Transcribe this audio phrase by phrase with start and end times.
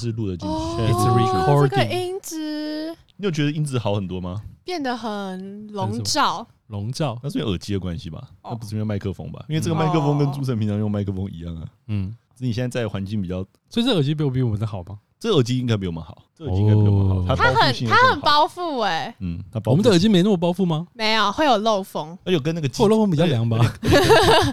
[0.00, 0.54] 是录得进去。
[0.54, 4.42] 哦，现在是这个音质你有觉得音质好很多吗？
[4.64, 8.28] 变得很笼罩，笼罩，那是因为耳机的关系吧？
[8.42, 9.44] 哦那不是因为麦克风吧？
[9.48, 11.68] 因为这个麦克风跟朱晨平常用麦克风一样啊。
[11.88, 14.98] 嗯，只是你现在在环境比较，所以这耳机比我比我们的好吗？
[15.20, 17.14] 这耳机应该比我们好，这耳机应该比我们好。
[17.16, 20.86] 哦它它很它很，包覆哎，嗯，它包覆我们的耳性机没那么包覆吗？
[20.94, 23.58] 没有会有漏风，而且跟那个漏风比较凉吧？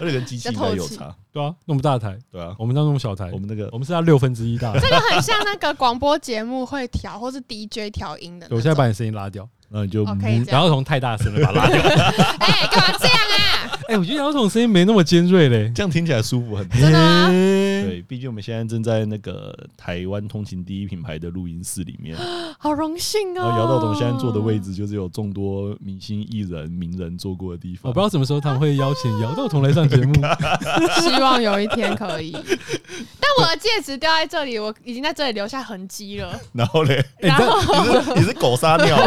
[0.00, 2.54] 且 跟机器应该有比较差，对啊，那么大台，对啊。
[2.58, 4.80] 我们家那么小台我，们那个我们是要六分之一大台。
[4.80, 10.04] 这个很像那个广播节目会调或是 DJ 调音的我现在把你声音拉掉，然后你就
[10.46, 11.80] 然后从太大声了把它拉掉。
[12.40, 13.77] 哎，干嘛这样啊？
[13.88, 15.72] 哎，我觉得姚总声音没那么尖锐嘞。
[15.74, 16.78] 这样听起来舒服很多。
[16.78, 17.28] 真的吗？
[17.30, 22.14] 对，毕竟我们现在正在那个台湾通勤第一品牌的录音室里面，
[22.60, 23.40] 好荣幸哦。
[23.40, 27.88] 然后姚道彤现在坐的位置就是有众多明星艺人、名人坐过的地方。
[27.88, 30.12] 我不知道什么时候他们会邀请姚道彤来上节目。
[31.00, 32.32] 希望有一天可以。
[32.32, 36.38] 但我的戒指掉在这里，我已经在这里留下痕迹了。
[36.52, 38.98] 然后嘞，哎， 然后你是你是狗撒尿，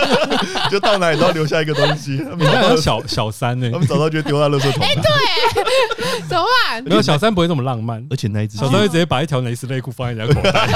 [0.70, 2.16] 就到哪里都要留下一个东西。
[2.16, 4.86] 他们你看找到小小三呢他，们找到就丢到垃圾桶。
[6.28, 6.82] 怎么办？
[6.84, 8.04] 没有小三不会这么浪漫。
[8.10, 10.66] 而且那一只小三会直接把一条蕾丝内裤放在人家口袋。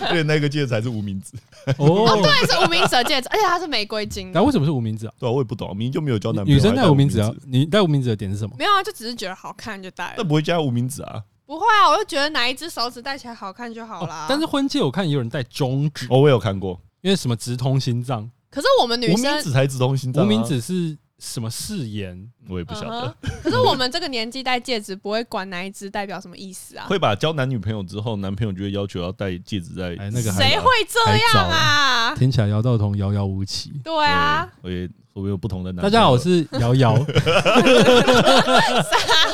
[0.08, 1.32] 而且那个戒指还是无名指。
[1.78, 4.32] 哦，对，是无名指的戒指，而且它是玫瑰金的。
[4.34, 5.12] 然后为什么是无名指啊？
[5.18, 6.56] 对啊，我也不懂，明明就没有交男朋友。
[6.56, 7.30] 女生戴还无名指啊？
[7.46, 8.54] 你戴无名指的点是什么？
[8.58, 10.24] 没有啊，就只是觉得好看就戴那。
[10.24, 11.22] 不会加无名指啊？
[11.44, 14.24] 不会啊，我就觉得哪一只手指戴起来好看就好啦。
[14.24, 20.26] 哦但是婚戒我看也有人戴中指，哦，我有看过，因为什么直通心脏，可是我们女生无名生，指才直通心脏啊。
[20.26, 22.30] 无名指是什么誓言？
[22.48, 23.30] 我也不晓得嗯。
[23.42, 26.86] 可是我们这个年纪戴戒指，不会管哪一只代表什么意思啊？
[26.88, 29.96] 会把交男女朋友之后，男朋友就会要求要戴戒指在。
[29.98, 32.14] 哎，那个还谁会这样啊？
[32.16, 33.72] 听起来姚道彤遥遥无期。
[33.82, 35.82] 对啊，我也我有不同的男。
[35.82, 36.94] 大家好，我是瑶瑶。
[36.98, 37.06] 撒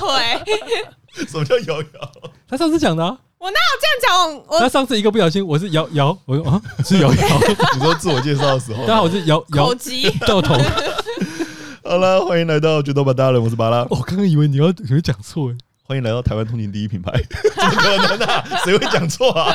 [0.00, 0.14] 回。
[1.26, 2.12] 什么叫摇摇？
[2.46, 4.44] 他上次讲的啊，我哪有这样讲？
[4.46, 7.38] 我他上次一个不小心，我是瑶瑶，我说啊是瑶瑶。
[7.74, 8.88] 你说自我介绍的时候大。
[8.90, 10.08] 家好，我是姚口姚急。
[10.20, 10.56] 道彤。
[11.92, 13.86] 好了，欢迎来到决斗吧大人，我是巴拉。
[13.90, 15.56] 我刚刚以为你要你会讲错哎。
[15.82, 17.12] 欢迎来到台湾通勤第一品牌。
[17.54, 18.42] 怎么可能啊？
[18.64, 19.54] 谁会讲错啊？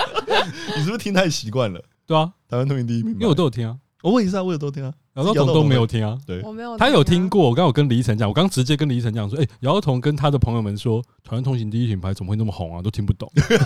[0.76, 1.84] 你是不是听太习惯了？
[2.06, 4.94] 对啊，台湾通勤第一品牌，因为我都有听啊，我问一下，我有都听啊。
[5.16, 6.16] 姚道彤都没有听啊。
[6.28, 7.28] 对，我没有，他有听。
[7.28, 12.84] 过，我刚有跟李依晨讲，我刚直接跟李依晨讲说，哎、姚道彤跟他的朋友们说，台湾通行第一品牌怎么会那么红啊？
[12.84, 13.58] 都听不懂， 不是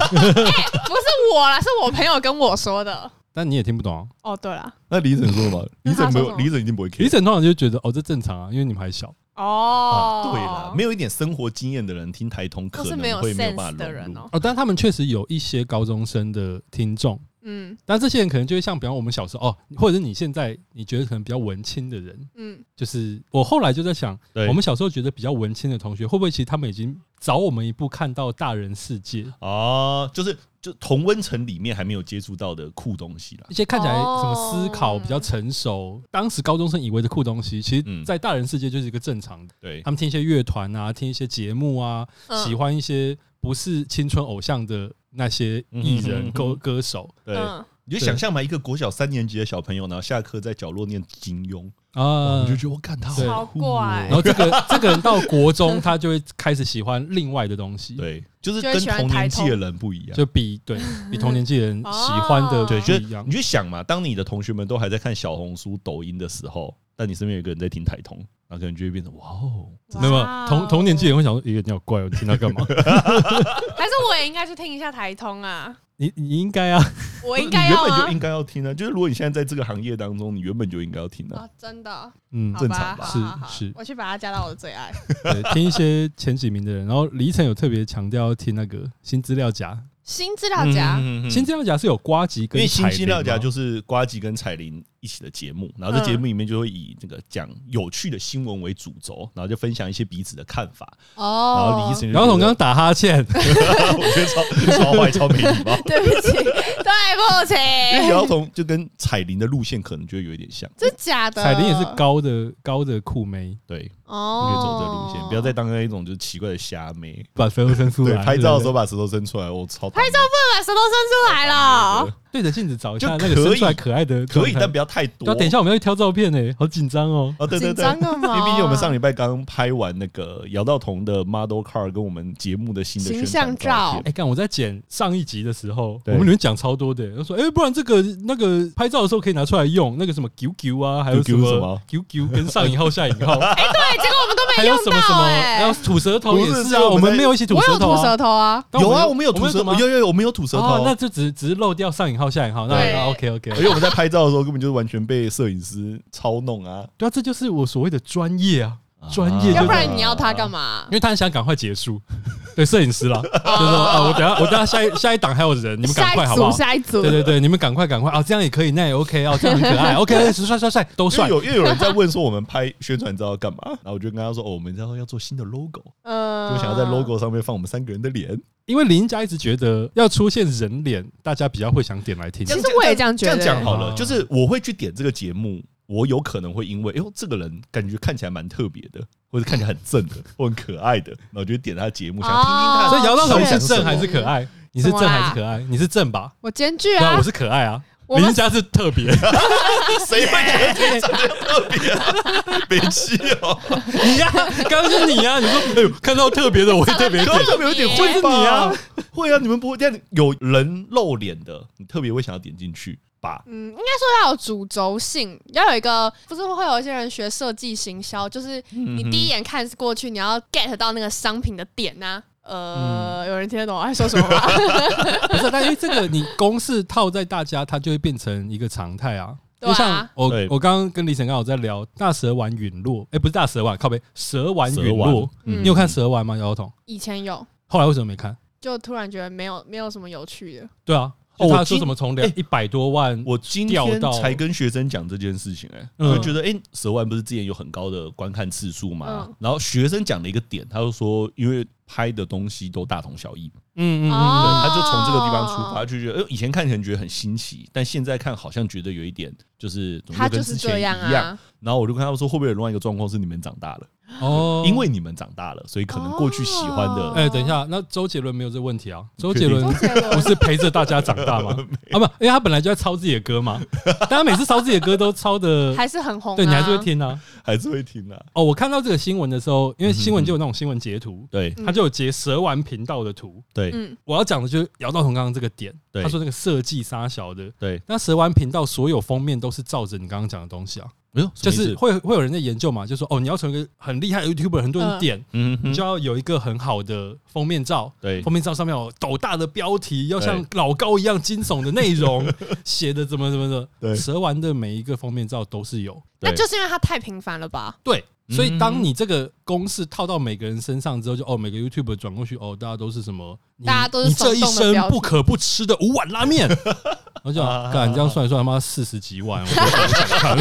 [1.36, 3.12] 我啦，是我朋友跟我说的。
[3.34, 4.06] 但你也听不懂啊。
[4.24, 5.66] 哦，对了，那李晨说吧？
[5.84, 7.00] 李晨没有，李晨一定不会 care。
[7.00, 9.14] 李依晨通常就觉得，哦，这正常啊，因为你们还小。
[9.36, 13.78] 哦啊，，对了，没有一点生活经验的人听台通可能会没有办法融入。
[13.78, 14.28] 的人哦。
[14.34, 17.78] 哦，但他们确实有一些高中生的听众，嗯。
[17.85, 24.47] 但这些人可能就会像，比方我们小时候哦，或者是你现在你觉得可能比较文青的人，嗯，就是我后来就在想，对。
[24.47, 33.53] 我们小时候觉得比较文青的同学，会不会其实他们已经早我们一步看到大人世界，哦，就是就同温层里面还没有接触到的酷东西啦一。
[33.53, 38.00] 些看起来什么思考哦比较成熟，当时高中生以为的酷东西，其嗯。
[38.01, 39.53] 实，在大人世界就是一个正常的。
[39.59, 39.81] 对。
[39.81, 42.46] 他，们听一些乐团啊，听一些节目啊，嗯。
[42.46, 47.14] 喜欢一些不是青春偶像的那些艺人、歌歌手。
[47.26, 47.64] 对，嗯。
[47.84, 52.44] 你就想象嘛，一个国小三年级的小朋友，然后下课在角落念金庸，啊。
[52.44, 54.06] 你就觉得我看他好怪。
[54.08, 60.16] 然后这个这个人到国中，他就会开始喜欢另外的东西，，对，就是跟同年纪的人不一样。
[60.16, 60.80] 就比对
[61.12, 63.32] 比同年纪的人喜欢的哦对，就是不一样你。
[63.32, 69.69] 去想嘛，当你的同学们都还在看小红书、抖音的时候，但你身边有一个人在听台通，然后可能就会变成哇哦，
[70.01, 72.66] 没有哇哦同同年纪人会想说，咦，你好怪哦，你听他干嘛？
[72.67, 75.73] 还是我也应该去听一下台通啊？
[75.95, 76.84] 你你应该啊，
[77.23, 78.19] 我应你该要原本就应？
[78.19, 78.73] 该要听啊。
[78.73, 81.44] 就是如果你现在在这个行业当中，你原本就应该要听啊。
[81.44, 84.91] 啊，真的，嗯，好正常吧好好好是是我去把它加到我的最爱。
[85.23, 100.88] 对，听一些前几名的人，然后李依晨有特别强调要听那个新资料夹，新资料夹，嗯新资料夹是有瓜吉跟因为新彩铃吗资料夹就是呱吉跟彩铃一起的节目，然后这节目里面就会以这个讲有趣的新闻为主轴，然后就分享一些彼此的看法。
[101.15, 105.75] 哦然后李哦医，生然后我刚刚打哈欠， 我觉得超超坏、超没礼貌。
[105.86, 107.56] 对不起，对不起，
[107.95, 111.42] 因为姚彤就跟彩铃的路线可能就会有一点像，真假的？
[111.42, 117.25] 彩铃也是高的高的酷妹，对，你哦，可以走这个路线，不要再当那一种就是奇怪的虾妹。
[117.33, 122.18] 把舌头伸出对，来，拍照的时候把舌头伸出来，我超拍照不能把舌头伸出来了。
[122.31, 125.26] 对着镜子找一下那个伸出来可以可爱的，可以，但不要太多。
[125.26, 127.34] 对，等一下我们要去挑照片呢，好紧张哦。
[127.40, 128.38] 哦，对对对，紧张干嘛？
[128.38, 134.02] 因为毕竟我们上礼拜刚拍完那个姚道彤的 model car 跟我们节目的新的形象照。
[134.04, 143.34] 哎，看我在剪上一集的时候，我们里面讲超多的，他说，哎，不然这个那个拍照的时候可以拿出来用，那个什么 QQ 啊，还有什么什么 QQ 跟上引号下引号。
[143.40, 144.82] 哎，对，结果我们都没用到。
[144.82, 145.24] 还有什么什么？
[145.24, 147.88] 还有吐舌头也是啊，我们没有一起吐舌头。
[147.88, 152.68] 我有吐舌头啊，有啊，我们有吐舌头，有有有，我们有吐舌头，那就只只是漏掉上引号下引号。
[152.68, 156.88] 那 OK OK，因为我们在拍照的时候根本就是完全被摄影师操弄啊。
[156.98, 159.53] 对啊，这就是我所谓的专业啊，专业。
[159.53, 160.83] 要不然你要他干嘛？
[160.89, 162.01] 因为他很想赶快结束。
[162.53, 166.51] 对，摄影师啦，就是说啊，我等下我等下下一下一档还有人，你们赶快好不好？
[166.51, 171.30] 下一组，对对对，你们赶快赶快啊，这样也可以，那也 OK 哦，这样很可爱，OK，帅帅帅， 都帅。
[171.30, 178.38] 有又有人在问说我们拍宣传照要干嘛，然后我就跟他说，哦，我们然后要做新的 logo，嗯，就想要在 logo 上面放我们三个人的脸。
[178.65, 182.45] 因为林家一直觉得要出现人脸，大家比较会想点来听。
[182.45, 183.38] 其实我也这样觉得。
[183.38, 185.62] 这样讲好了，就是我会去点这个节目，
[185.92, 192.90] 我有可能会因为，哎呦，这个人感觉看起来蛮特别的，或者看起来很正的， 或很可爱的，然后就点他的节目，想听听他。
[192.90, 194.48] 所以姚道彤是正还是可爱？
[194.72, 195.58] 你是正还是可爱？
[195.70, 196.32] 你是正吧？
[196.40, 197.16] 我兼具啊。
[197.18, 197.82] 我是可爱啊。
[198.08, 199.10] 林家是特别。
[200.06, 202.14] 谁会觉得自己特别啊？
[202.68, 203.58] 别气哦！
[204.04, 204.30] 你呀，
[204.70, 205.40] 刚刚是你呀。
[205.40, 207.46] 你说，哎呦，看到特别的，我会特别点。
[207.46, 208.70] 特别有点会是你啊？
[209.12, 209.38] 会啊！
[209.42, 213.41] 你们不会这样有人露脸的，你特别会想要点进去吧？
[213.45, 222.21] 嗯，应该说要有主轴性，要有一个，不是会有一些人学设计行销，就是你第一眼看过去，你要 get 到那个商品的点呐。
[222.44, 224.41] 呃，有人听得懂我在说什么吗？
[225.29, 229.38] 不是，但因为这个你公式套在大家，它就会变成一个常态啊。
[229.62, 235.29] 就像我我刚刚跟李晨刚好在聊大蛇丸陨落，哎，不是大蛇丸，靠背蛇丸陨落。
[235.44, 236.35] 你有看蛇丸吗？
[236.35, 236.73] 姚道彤？
[236.85, 238.35] 以前有，后来为什么没看？
[238.59, 240.68] 就突然觉得没有没有什么有趣的。
[240.83, 241.12] 对啊。
[241.38, 249.28] 哦，他说什么从两一百多万，我今天才跟学生讲这件事情，哎，我就觉得，哎，蛇丸不是之前有很高的观看次数嘛？
[249.39, 261.38] 然后学生讲了一个点，他就说，因为拍的东西都大同小异，嗯嗯，对，他就从这个地方出发，就觉得，哎，以前看起来觉得很新奇，但现在看好像觉得有一点，就是他跟之前一样。
[261.60, 263.88] 然后我就跟他们说，会不会有另外一个状况是你们长大了？
[264.19, 267.12] 哦，因为你们长大了，所以可能过去喜欢的。
[267.13, 269.04] 哎，等一下，那周杰伦没有这个问题啊？
[269.18, 271.52] 周杰伦不是陪着大家长大吗？
[271.92, 273.62] 啊，不，因为他本来就在抄自己的歌嘛。
[274.02, 278.19] 但他每次抄自己的歌都抄的 还是很红，对，你还是会听啊，还是会听啊。
[278.34, 283.42] 哦，我看到这个新闻的时候，因为新闻就有那种新闻截图，对，他就有截蛇丸频道的图。
[283.54, 283.74] 对，
[284.04, 290.88] 我要讲的就是姚道彤刚刚这个点，他说那个设计杀小的，对，那蛇丸频道所有封面都是照着你刚刚讲的东西啊。
[291.13, 302.25] 哎呦，就是会会有人在研究嘛，就说哦，你要成为一个很厉害的 YouTuber，很多人点，嗯，你就要有一个很好的封面照，对，封面照上面有斗大的标题，要像老高一样惊悚的内容，
[302.63, 307.78] 写的怎么怎么的，对，蛇丸的每一个封面照都是有，那就是因为它太频繁了吧？
[307.84, 308.04] 对。
[308.31, 313.38] 所以，当你这个公式套到每个人身上之后，就哦，每个 YouTuber 转过去，哦，大家都是什么？
[313.66, 316.50] 大家都是你这一生不可不吃的五碗拉面。
[317.24, 317.42] 我就
[317.72, 320.36] 干，这样算一算，他妈四十几万，我都想看。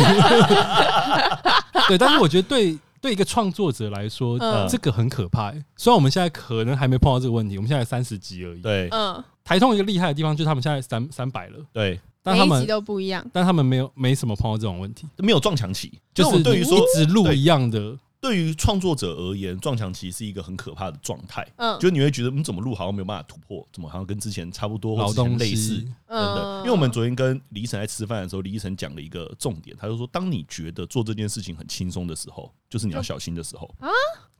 [1.88, 4.38] 对，但是我觉得对对一个创作者来说，
[4.68, 5.52] 这个很可怕。
[5.76, 8.62] 虽然我们现在可能还没碰到这个问题，我们现在三十集而已。
[8.62, 11.58] 对，嗯，台通一个厉害的地方就是他们现在三三百了。
[11.72, 12.00] 对。
[12.22, 17.98] 但他们都不一样，但他们没有没什么碰到这种问题，没有撞墙期，就是对于说一直录一样的。
[18.20, 21.42] 对于创作者而言，撞墙期是一个很可怕的状态。
[21.56, 26.58] 嗯，就你会觉得你怎么录好像没有办法突破，怎么好像跟之前差不多，或之前类似，等等。
[26.58, 33.88] 因为我们昨天跟李依晨在吃饭的时候，李依晨讲了一个重点，他就说，当你觉得做这件事情很轻松的时候，就是你要小心的时候啊。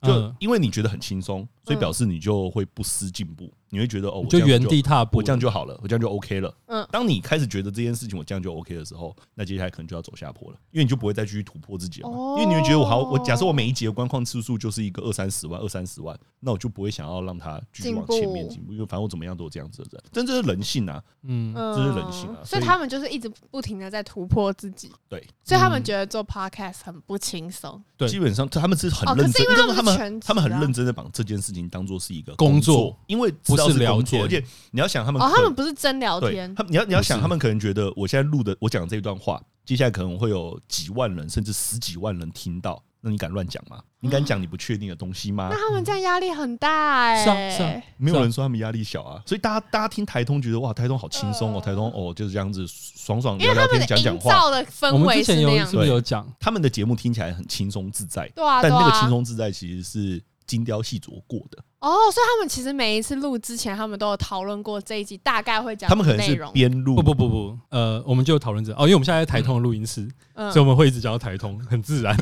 [0.03, 3.53] 就因为你觉得很轻松，所以表示你就会不思进步。
[3.69, 6.51] 你会觉得哦，我就原地踏步，我这样就好了，我这样就 OK 了。
[6.65, 12.09] 嗯，当你开始觉得这件事情我这样就 OK 的时候，那接下来可能就要走下坡了，因为你就不会再继续突破自己了。
[12.09, 20.03] 因为你会觉得我好，我假设我每一集的观看次数就是一个二三十万，二三十万，那我就不会想要让它继续往前面进步，因为反正我怎么样都这样子的人。
[20.11, 22.39] 真正是人性啊，嗯，这是人性啊。
[22.43, 24.91] 所以他们就是一直不停的在突破自己。
[25.07, 27.81] 对，所以他们觉得做 Podcast 很不轻松。
[27.95, 34.43] 对，基本上他们是很认真，因为他们他们很认真的把这件事情当做是一个工作，因为不是聊天，而且。
[34.71, 36.53] 你要想他们哦，他们不是真聊天。
[36.55, 43.81] 他你要你要想他们可能觉得我现在录的我讲的这一段话，接下来可能会有几万人甚至十几万人听到，那你敢乱讲吗？
[43.99, 45.47] 你敢讲你不确定的东西吗？
[45.51, 47.23] 那他们这样压力很大哎。
[47.23, 49.21] 是啊是啊，没有人说他们压力小啊。
[49.25, 54.43] 所以大家大家听台通觉得哇，台通好轻松哦，台通哦就是这样子爽爽聊聊天讲讲话。
[54.91, 58.29] 我们之前有是不是有讲他们的节目听起来很轻松自在？
[58.35, 61.57] 对啊，但那个轻松自在其实是精雕细琢过的。
[61.81, 72.15] 哦，所以他们其实每一次录之前，他们都有讨论过这一集大概会讲他们可能是边录，不不不不，呃，我们就讨论着哦，因为我们现在在台通的录音室，嗯、所以我们会一直讲到台通， 很自然。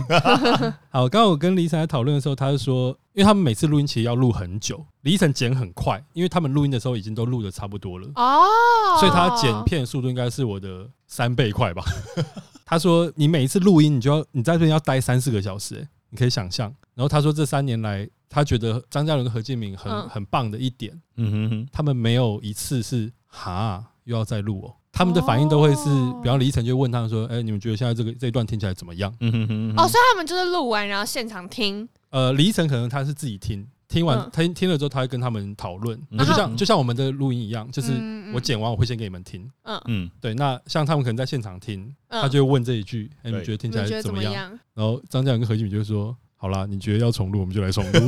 [0.89, 8.47] 好，刚刚我跟李晨在讨论的时候，他就说，因为他们每次录音其实要录很久，李晨剪很快，因为他们录音的时候已经都录的差不多了哦，
[9.01, 11.83] 所以他剪片速度应该是我的三倍快吧。
[12.65, 16.71] 他说：“你每一次录音，你就要你在这边要待三四个小时，欸，你可以想象。
[17.00, 24.75] 然后他说，这三年来，他觉得张嘉伦跟何建敏很很棒的一点，嗯哼哼，他们没有一次是哈又要再录哦。
[24.91, 25.86] 他们的反应都会是，
[26.22, 29.74] 比方李依晨就问他们说：‘哎，你们觉得现在这个这一段听起来怎么样？’嗯哼哼。
[29.77, 31.88] 哦，所以他们就是录完然后现场听。
[32.10, 37.94] 呃，李依晨可能他是自己听。”听完听听了之后，他会跟他们讨论，就像就像我们的录音一样，就是
[38.32, 40.32] 我剪完我会先给你们听，嗯嗯，对。
[40.36, 44.34] 那像他们可能在现场听，他就会问这一句：“哎，你觉得听起来怎么样？”
[44.75, 48.00] 然后张嘉伦跟何敬敏就说：“好啦，你觉得要重录，我们就来重录。”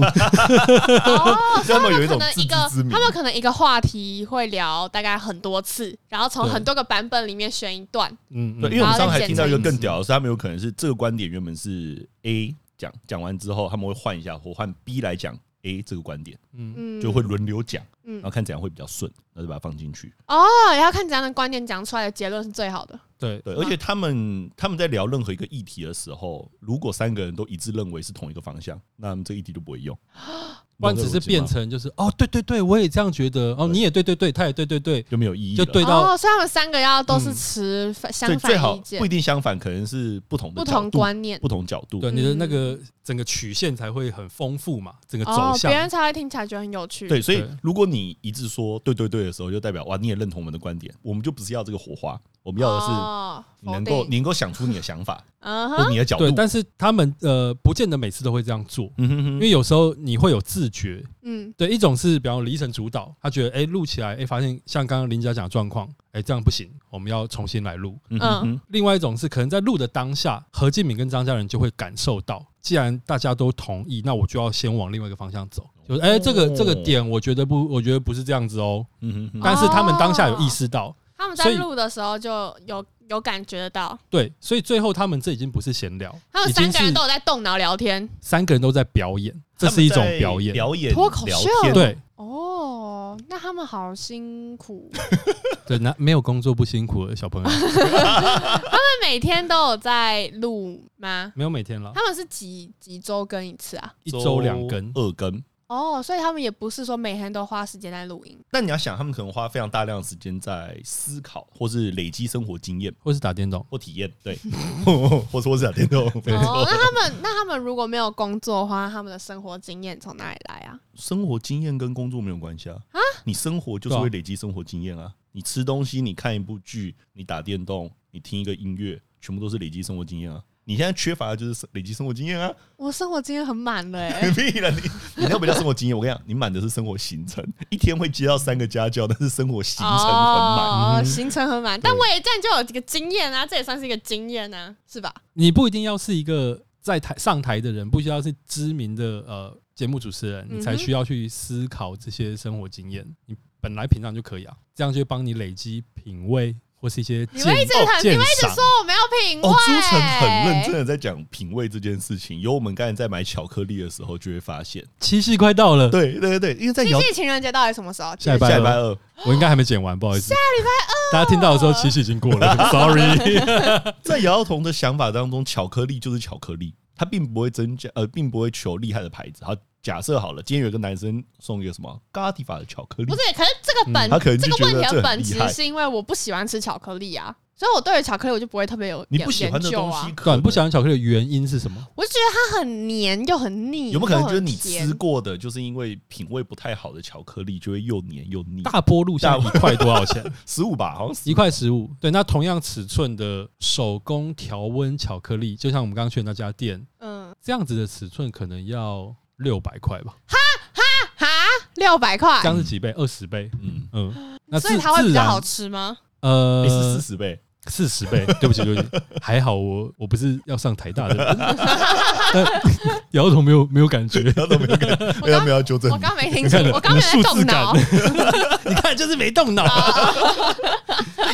[1.03, 2.55] 哦，他们有一种一个，
[2.89, 8.69] 他们可能一个话题会聊大概很多次，然后从很多个版本里面选一段，嗯，对。
[8.69, 15.37] 因为我们刚才听到一个更屌的是，他们有可能是这个观点原本是 A 讲，讲完之后他们会换一下，或换 B 来讲。
[15.63, 20.13] A 这个观点，嗯，就会轮流讲，嗯，然后看怎样会比较顺，那就把它放进去。
[20.27, 22.99] 哦，然后看怎样的观点讲出来的结论是最好的。
[23.17, 29.97] 对对，而且他们他们在聊任何一个议题的时候，如果三个人都一致认为是同一个方向，那么这个议题就不会用。
[30.81, 33.55] 不然只是变成就是哦，对对对，我也这样觉得。
[33.55, 47.07] 哦，你也对对对，他也对对对，就没有意义，就对到哦，所以他们三个要都是持相反意见，不一定相反，可能是不同的不同观念、不同角度，对你的那个整个曲线才会很丰富嘛，整个走向，别人才会听起来觉得很有趣。
[47.07, 52.19] 对，所以如果你一致说对对对的时候，就代表哇，你也认同我们的观点，我们就不是要这个火花。
[52.43, 56.23] 我们要的是能够你能够想出你的想法，或你的角度。
[56.23, 61.05] 对，但是他们呃，不见得每次都会这样做，嗯、哼哼因为有时候你会有自觉。
[61.21, 67.95] 嗯，对，一种是比方李晨主导，他觉得哎录起来哎发现像刚刚林家讲的状况，哎这样不行，我们要重新来录。
[68.09, 75.69] 嗯哼，另外一种是可能在录的当下，何建敏跟张家人就会感受到，既然大家都同意，那我就要先往另外一个方向走。
[75.87, 78.85] 就是哎这个这个点，我觉得不，我觉得不是这样子哦。
[79.01, 80.95] 嗯哼，但是他们当下有意识到。
[81.17, 82.31] 他们在录的时候就
[82.65, 94.89] 有有感觉得到，对，所以最后他们这已经不是闲聊，他们三个人都有在动脑聊天，三个人都在表演，这是一种表演，表演脱口秀，对，哦，那他们好辛苦，
[95.67, 101.31] 对，那没有工作不辛苦的小朋友， 他们每天都有在录吗？
[101.35, 103.93] 没有每天了，他们是几几周更一次啊？
[104.05, 105.43] 一周两更，二更。
[105.71, 108.37] 哦，所以他们也不是说每天都花时间在录音。
[108.51, 114.11] 那你要想，他们可能花非常大量的时间在思考，或是累积生活经验，或是打电动，或体验。
[114.21, 114.37] 对，
[115.31, 116.05] 或是或是打电动。
[116.11, 120.77] 哦，那他们那他们如果没有工作的话，他们的生活经验从哪里来啊？
[120.95, 122.75] 生活经验跟工作没有关系啊！
[122.91, 125.13] 啊，你生活就是会累积生活经验啊！
[125.31, 130.43] 你吃东西，你看一部剧，你打电动，你听一个音乐，全部都是累积生活经验啊！
[130.63, 132.53] 你现在缺乏的就是累积生活经验啊！
[132.77, 134.69] 我生活经验很满了，哎，屁了！
[134.71, 134.77] 你
[135.17, 137.43] 你那不叫生活经验，我跟你讲，你满的是生活行程。
[137.69, 141.79] 一天会接到三个家教，但是生活行程很满，哦，行程很满。
[141.81, 145.13] 但我也这样就有几个经验啊，这也算是一个经验啊，是吧？
[145.33, 153.03] 你不一定要是一个在台上台的人，不需要是知名的呃节目主持人，你才需要去思考这些生活经验。
[153.25, 156.55] 你本来平常就可以啊，这样就会帮你累积品味。
[156.81, 159.47] 或是一些你们一直很，你们一直说我们要品味。
[159.47, 162.41] 哦，朱晨很认真的在讲品味这件事情。
[162.41, 165.89] 有我们刚才在买巧克力的时候，就会发现七夕快到了。
[165.89, 168.15] 对对对，因为在七夕情人节到底什么时候？
[168.19, 168.97] 下礼拜二。
[169.23, 170.29] 我应该还没剪完，不好意思。
[170.29, 173.43] 下礼拜二，大家听到的时候，七夕已经过了， sorry。
[174.01, 179.45] 在姚姚彤的想法当中，巧克力就是巧克力，它并不会增加，呃，并不会求厉害的牌子。
[179.45, 179.55] 好。
[179.81, 183.21] 假设好了，今天有一个男生送一个什么 Godiva 的巧克力，不是？
[183.33, 190.11] 可是这个本，嗯、这个问题的本质是因为我不喜欢吃巧克力啊，所以我对于巧克力我就不会特别有你不喜欢的东西。
[190.11, 191.83] 对，你不喜欢巧克力的原因是什么？
[191.95, 193.89] 我就觉得它很黏又很腻。
[193.89, 198.61] 有没有可能就是你吃过的，就是因为品味不太好的巧克力，就会又黏又腻？
[198.61, 200.23] 大波路下一块多少钱？
[200.45, 201.89] 十五吧，好像一块十五。
[201.99, 210.13] 对，那同样尺寸的手工调温巧克力，就像我们刚刚去的那家店，嗯，这样子的尺寸可能要六百块吧。
[210.27, 210.37] 哈
[210.73, 210.81] 哈
[211.17, 211.27] 哈，
[211.75, 212.91] 六百块，这样是几倍？
[212.93, 213.51] 二十倍。
[213.61, 215.97] 嗯嗯，那所以它会比较好吃吗？
[216.21, 218.25] 呃，是四十倍，四十倍。
[218.39, 218.87] 对不起，对不起，
[219.21, 221.37] 还好我我不是要上台大的人。
[223.11, 227.73] 姚总没有没有感觉，姚总没有感觉，我刚没有纠正，我刚没听清，我刚没在动脑。
[228.65, 229.65] 你看，就是没动脑。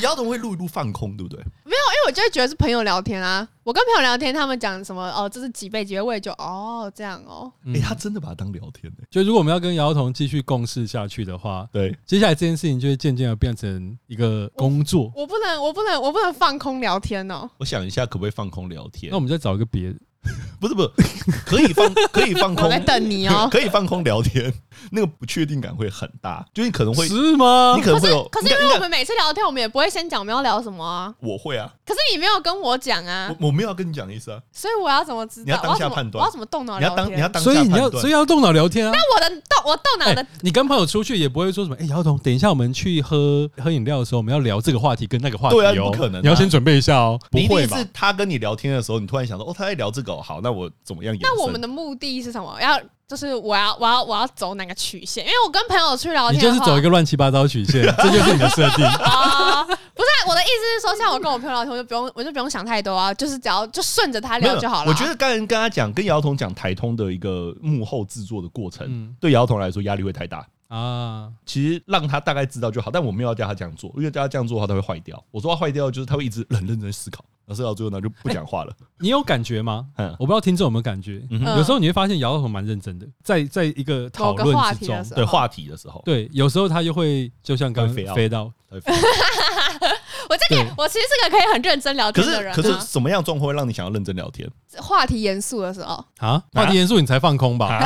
[0.01, 1.39] 姚总会录一录放空，对不对？
[1.63, 3.47] 没有，因为我就会觉得是朋友聊天啊。
[3.63, 7.51] 我跟朋友聊天，他们讲什么哦，这是几倍几倍，我也就哦这样哦。
[7.65, 9.07] 哎、欸，他真的把它当聊天呢、欸。
[9.09, 15.11] 就如果我们要跟姚彤继续共事下去的话，对，接下来这件事情就会渐渐的变成一个工作。
[15.15, 17.49] 我，我不能，我不能，我不能放空聊天哦。
[17.57, 19.09] 我想一下，可不可以放空聊天？
[19.09, 19.95] 那我们再找一个别的。
[20.59, 20.89] 不是不是，
[21.45, 23.47] 可以放 可以放空，我在等你哦。
[23.51, 24.51] 可以放空聊天，
[24.91, 27.75] 那个不确定感会很大，就你可能会是吗？
[27.77, 31.13] 你可能会有，可是因为我们每次聊天，我们也不会先讲我们要聊什么啊。
[31.19, 34.39] 我会啊，可是你没有跟我讲啊，我我没有要跟你讲的意思啊。
[34.51, 35.45] 所以我要怎么知道？
[35.45, 37.17] 你要当下判断，我要怎么动脑聊天？
[37.17, 38.91] 你要当你要当，所以你要所以要动脑聊天啊。
[38.91, 41.77] 那我的动我动脑的，你跟朋友出去也不会说什么？
[41.79, 45.59] 哎，姚彤，等一下我们去喝喝饮料的时候，我们要聊这个话题跟那个话题哦。
[45.59, 47.19] 对啊，不可能，你要先准备一下哦。
[47.29, 51.21] 不会是他跟你聊天的时候，你突然想到哦，他在聊这个，好，那我怎么样演？
[51.23, 52.59] 那我们的目的是什么？
[52.61, 55.23] 要就是我要我要我要走哪个曲线？
[55.23, 59.63] 因为我跟朋友去聊天，你就是走一个乱七八糟曲线， 这就是你的设定啊！
[59.63, 64.89] 不是我的意思是说，像我跟我朋友聊天，我就不用我就不用想太多啊，就是只要就顺着他聊就好了。
[64.89, 71.31] 我觉得刚才跟他讲，跟姚彤讲台通的一个幕后制作的过程，嗯、对姚彤来说压力会太大啊。
[71.45, 75.23] 其实让他大概知道就好，但我没有要叫他这样做，因为叫他这样做的话，他会坏掉。
[75.31, 77.23] 我说他坏掉，就是他会一直很认真思考。
[77.45, 78.73] 然后思考最后呢就不讲话了。
[78.99, 79.87] 你有感觉吗？
[79.95, 81.21] 嗯，我不知道听众有没有感觉。
[81.29, 88.51] 有时候你会发现姚彤蛮认真的，在在一个讨论之中，对话题的时候，对，有时候他又会就像刚飞飞到。
[90.29, 92.53] 我这个我其实是个可以很认真聊天的人。
[92.53, 94.45] 可是什么样状况会让你想要认真聊天？
[94.77, 96.43] 话题严肃的时候啊？
[96.51, 97.79] 话题严肃你才放空吧？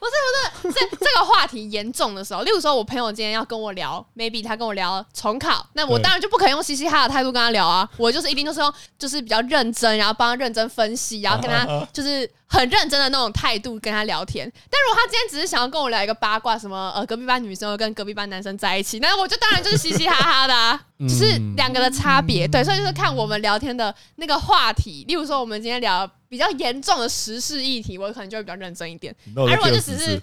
[0.00, 14.50] 不是不是，这这个话题严重的时候，例如说我朋友今天要跟我聊，maybe 他跟我聊重考，那我当然就不可以用嘻嘻哈哈的态度跟他聊啊，我就是一定就是用就是比较认真，然后帮他认真分析，然后跟他就是很认真的那种态度跟他聊天。
[14.70, 21.26] 但如果他今天只是想要跟我聊一个八卦，什么呃隔壁班女生跟隔壁班男生在一起，那我就当然就是嘻嘻哈哈的啊， 就是
[21.56, 22.46] 两个的差别。
[22.46, 29.14] 对，所以就是看我们聊天的那个话题，例如说我们今天聊比较严重的时事议题，我可能就会比较认真一点。
[29.36, 30.20] 而如果就只是。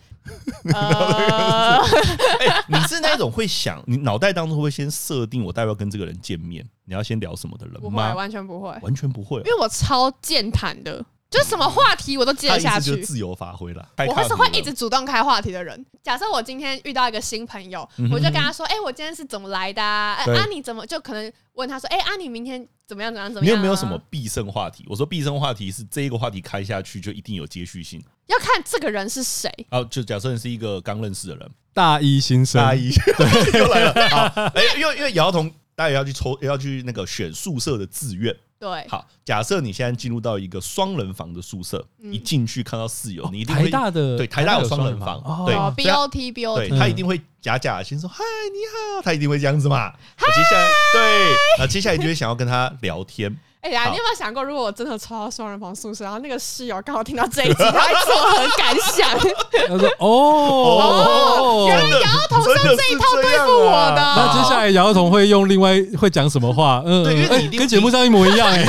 [0.71, 7.79] 呃， 欸、你是那种会想，你脑袋当中会先设定我待会要跟这个人见面，你要先聊什么的人吗？
[7.81, 13.87] 不会，完全不会，完全不会，因为我超健谈的，就是什么话题我都接得下去，就自由发挥了。
[14.05, 15.83] 我会是会一直主动开话题的人。
[16.03, 20.15] 假设我今天遇到一个新朋友，我就跟他说：“哎、欸，我今天是怎么来的、啊？
[20.15, 23.13] 哎，啊，你怎么就可能问他说：哎、欸，啊，你明天怎么样？
[23.13, 23.33] 怎么样？
[23.33, 24.85] 怎么样？”你有没有什么必胜话题？
[24.89, 28.03] 我说必胜话题是这一个话题开下去就一定有接续性。
[28.27, 29.81] 要看这个人是谁啊？
[29.85, 32.89] 就假设你是一个刚认识的人，大一新生，大一
[33.57, 34.09] 又来了。
[34.09, 38.35] 好，哎，因为因为姚彤，大家要去抽，要去那个选宿舍的志愿。
[38.59, 48.59] 对，好，假设你现在进入到一个双人房的宿舍，一进去看到室友，你一定会台大的对台大有双人房，对，B O T B O T，他一定会假假先说嗨，你
[48.97, 49.91] 好，他一定会这样子嘛。
[49.91, 53.35] 接下来对，那接下来就会想要跟他聊天。
[53.61, 59.07] 哎呀，你有没有想过，如果我真的抽到双人房宿舍，然后那个室友刚好听到这一集，他会作何感想？
[59.69, 66.81] 他说：“哦，原来姚彤是用这一套对付我的。”那接下来姚彤会用另外会讲什么话？
[66.85, 68.65] 嗯，对，因为你跟节目上一模一样哎，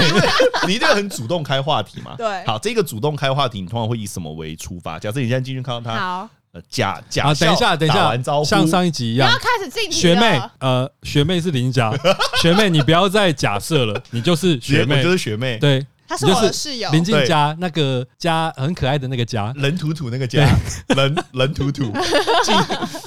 [0.67, 2.15] 你一定很主动开话题嘛。
[2.19, 4.99] 对，好，这个主动开话题，你通常会以什么为出发？
[4.99, 6.61] 假设你现在进去看到他，好。
[6.69, 11.93] 假假，等一下，等一下，像上一集一样，要开始进学妹，呃，学妹是林家，
[12.43, 20.47] 学妹，你不要再假设了，你就是学妹，就是学妹，对，她是我的室友，林静家那个家很可爱的那个家，人土土那个家，
[20.89, 21.91] 人人土土，
[22.45, 22.55] 静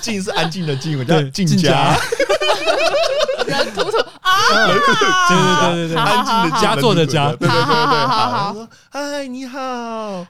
[0.01, 1.95] 静是安静的静，我叫静家。
[3.45, 4.33] 人 土土啊！
[4.49, 8.67] 对对对对，安静的家做的家，好好好好好。
[8.89, 10.25] 嗨，你好，Hello，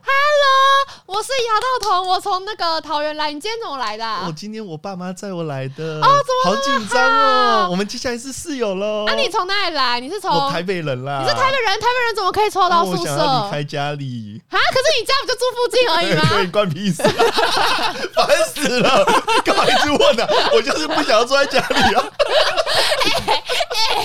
[1.06, 4.04] 我是牙道彤，我从那个桃园来，你今天怎么来的？
[4.26, 5.98] 我今天我爸妈载我来的。
[6.02, 7.68] 哦，怎么好紧张哦？
[7.70, 9.06] 我们接下来是室友喽。
[9.06, 9.98] 啊，你从哪里来？
[9.98, 11.20] 你是从台北人啦。
[11.22, 13.16] 你是台北人，台北人怎么可以抽到宿舍？
[13.16, 14.58] 离开家里啊？
[14.58, 16.22] 可是你家不就住附近而已吗？
[16.34, 17.02] 可以关屁事，
[18.14, 19.04] 烦死了！
[19.44, 20.26] 干嘛一直问呢？
[20.52, 22.04] 我就是不想要住在家里啊。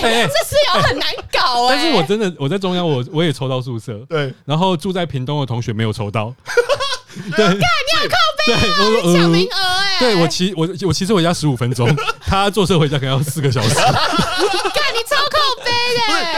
[0.02, 1.76] 哎，这室友很难搞哎。
[1.76, 3.94] 但是我真的，我在中央，我我也抽到宿舍。
[4.08, 6.32] 对，然后住在屏东的同学没有抽到。
[7.36, 9.18] 对，干，你好靠背啊！
[9.18, 9.98] 抢名额哎。
[9.98, 11.86] 对，我骑我我骑车回家十五分钟，
[12.24, 13.74] 他坐车回家可能要四个小时。
[13.74, 15.70] 干，你超靠背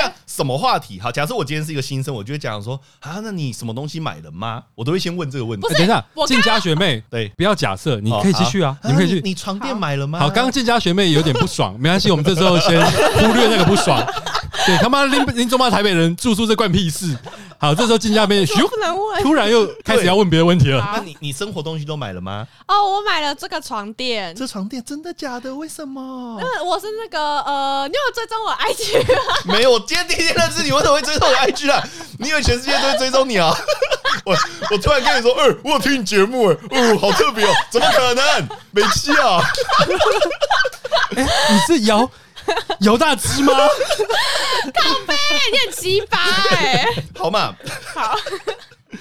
[0.03, 0.13] 的。
[0.35, 0.99] 什么话题？
[0.99, 4.65] 好，假设我今天是一个新生，我就会讲说啊，那你什么东西买了吗？
[4.75, 5.69] 我都会先问这个问题。
[5.75, 9.21] 等一下，静佳学妹，对，不要假设，你可以继续啊，你可以去。
[9.21, 10.19] 你床垫买了吗？
[10.19, 14.05] 好，刚刚静佳学妹有点不爽，没关系，我们这时候先忽略那个不爽。
[14.67, 17.17] 对他妈林林中妈台北人住宿这关屁事。
[17.59, 18.69] 好，这时候进家边， 咻，
[19.23, 20.87] 突然又开始要问别的问题了。
[20.95, 22.47] 那你你生活东西都买了吗？
[22.67, 24.35] 哦，我买了这个床垫。
[24.35, 25.55] 这床垫真的假的？
[25.55, 26.39] 为什么？
[26.41, 29.35] 那我是那个呃，你有追踪我 IG 吗？
[29.57, 31.83] 没有，我今天第一天认识你，为什么会追踪我 IG 啊？
[32.19, 33.55] 你以为全世界都会追踪你啊？
[34.27, 34.37] 我
[34.71, 38.49] 我突然跟你说，哎、欸，我有听你节目，哎，哦，好特别哦，怎么可能？
[38.73, 39.41] 没气啊？
[41.17, 42.09] 哎、欸，你是姚
[42.81, 43.53] 姚大芝吗？
[44.75, 45.15] 靠背，
[45.53, 46.17] 你很奇葩
[46.57, 46.87] 哎。
[47.17, 47.55] 好嘛，
[47.95, 48.17] 好，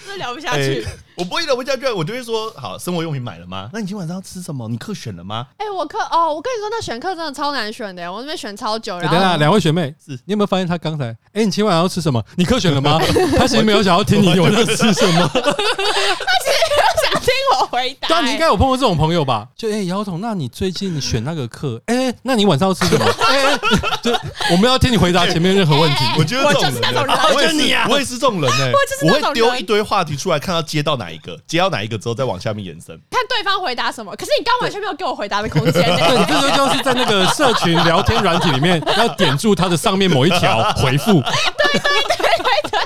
[0.08, 0.84] 这聊不下去。
[0.84, 3.70] 欸我不会聊不下去，我就会说好，生活用品买了吗？
[3.72, 4.68] 那你今天晚上要吃什么？
[4.68, 5.46] 你课选了吗？
[5.58, 8.98] 哎、欸，我课哦，我跟你说，那选课真的超难选的，我那边选超久。
[8.98, 11.06] 然后等下，两位学妹，是你有没有发现他刚才？
[11.06, 12.20] 哎、欸，你今天晚上要吃什么？
[12.36, 13.00] 你课选了吗？
[13.38, 15.32] 他其实没有想要听你晚上吃什么，
[17.60, 18.08] 我回答。
[18.10, 19.48] 但你应该有碰过这种朋友吧？
[19.56, 21.82] 就哎，姚、欸、总，那你最近选那个课？
[21.88, 23.06] 哎、欸，那你晚上要吃什么？
[23.28, 23.58] 哎、欸，
[24.04, 24.12] 就
[24.52, 26.04] 我们要听你回答前面任何问题。
[26.04, 28.74] 欸、 我觉得我就是那种人，我也是你啊，我也是这种人哎、欸，
[29.08, 31.94] 我会丢一堆话题出来，看到接到哪一个，接到哪一个。
[32.04, 34.14] 之后再往下面延伸，看对方回答什么。
[34.18, 35.74] 可是你刚完全没有给我回答的空间。
[35.96, 41.22] 对，你这就就是在那个社群聊天软体里面，要点住它的上面某一条回复。
[41.22, 42.84] 对对对对对。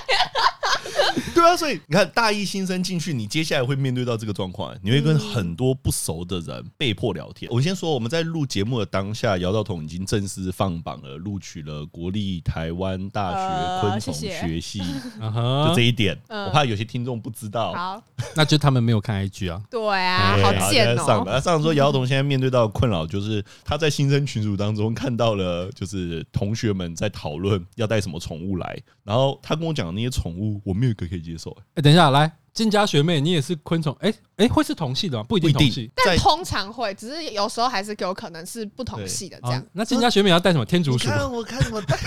[1.56, 7.50] 所以你看，大一新生进去，你接下来会面对到这个状况，你会跟很多不熟的人被迫聊天。
[7.52, 14.80] 我先说，我们在录节目的当下，姚道彤已经正式放榜了，录取了国立台湾大学昆虫学系。
[15.68, 17.74] 就这一点，我怕有些听众不知道。
[17.74, 18.04] 好，
[18.36, 19.62] 那就他们没有看 IG 啊。
[19.70, 21.06] 对啊，好贱哦。
[21.06, 31.56] 上了，上说姚道彤现在面对到的困扰就是他在新生群组当中看到了，就是同学们在讨论要带什么宠物来，然后他跟我讲的那些宠物，我没有一个可以接受。
[31.76, 33.96] 哎，等一下，来，金家学妹，你也是昆虫？
[34.00, 35.24] 哎哎，会是同系的吗？
[35.28, 39.64] 不一定同系，但通常会，只是有时候还是有可能是不同系的这样。
[39.74, 40.66] 那金家学妹要带什么？
[40.66, 41.08] 天竺鼠？
[41.08, 41.98] 看我看我带，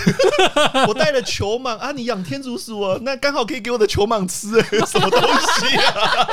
[0.87, 1.91] 我带了球蟒啊！
[1.91, 2.97] 你养天竺鼠啊？
[3.01, 6.27] 那刚好可以给我的球蟒吃，什么东西啊？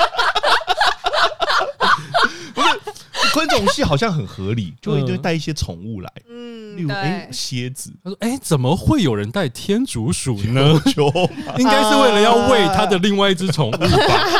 [2.54, 2.68] 不是
[3.38, 6.12] 昆虫系好像很合理， 就会带一些宠物来。
[6.76, 7.92] 例如，哎，蝎子。
[8.04, 10.80] 他说：“哎，怎么会有人带天竺鼠呢？
[10.86, 11.08] 球
[11.58, 13.88] 应该是为了要喂他的另外一只宠物吧？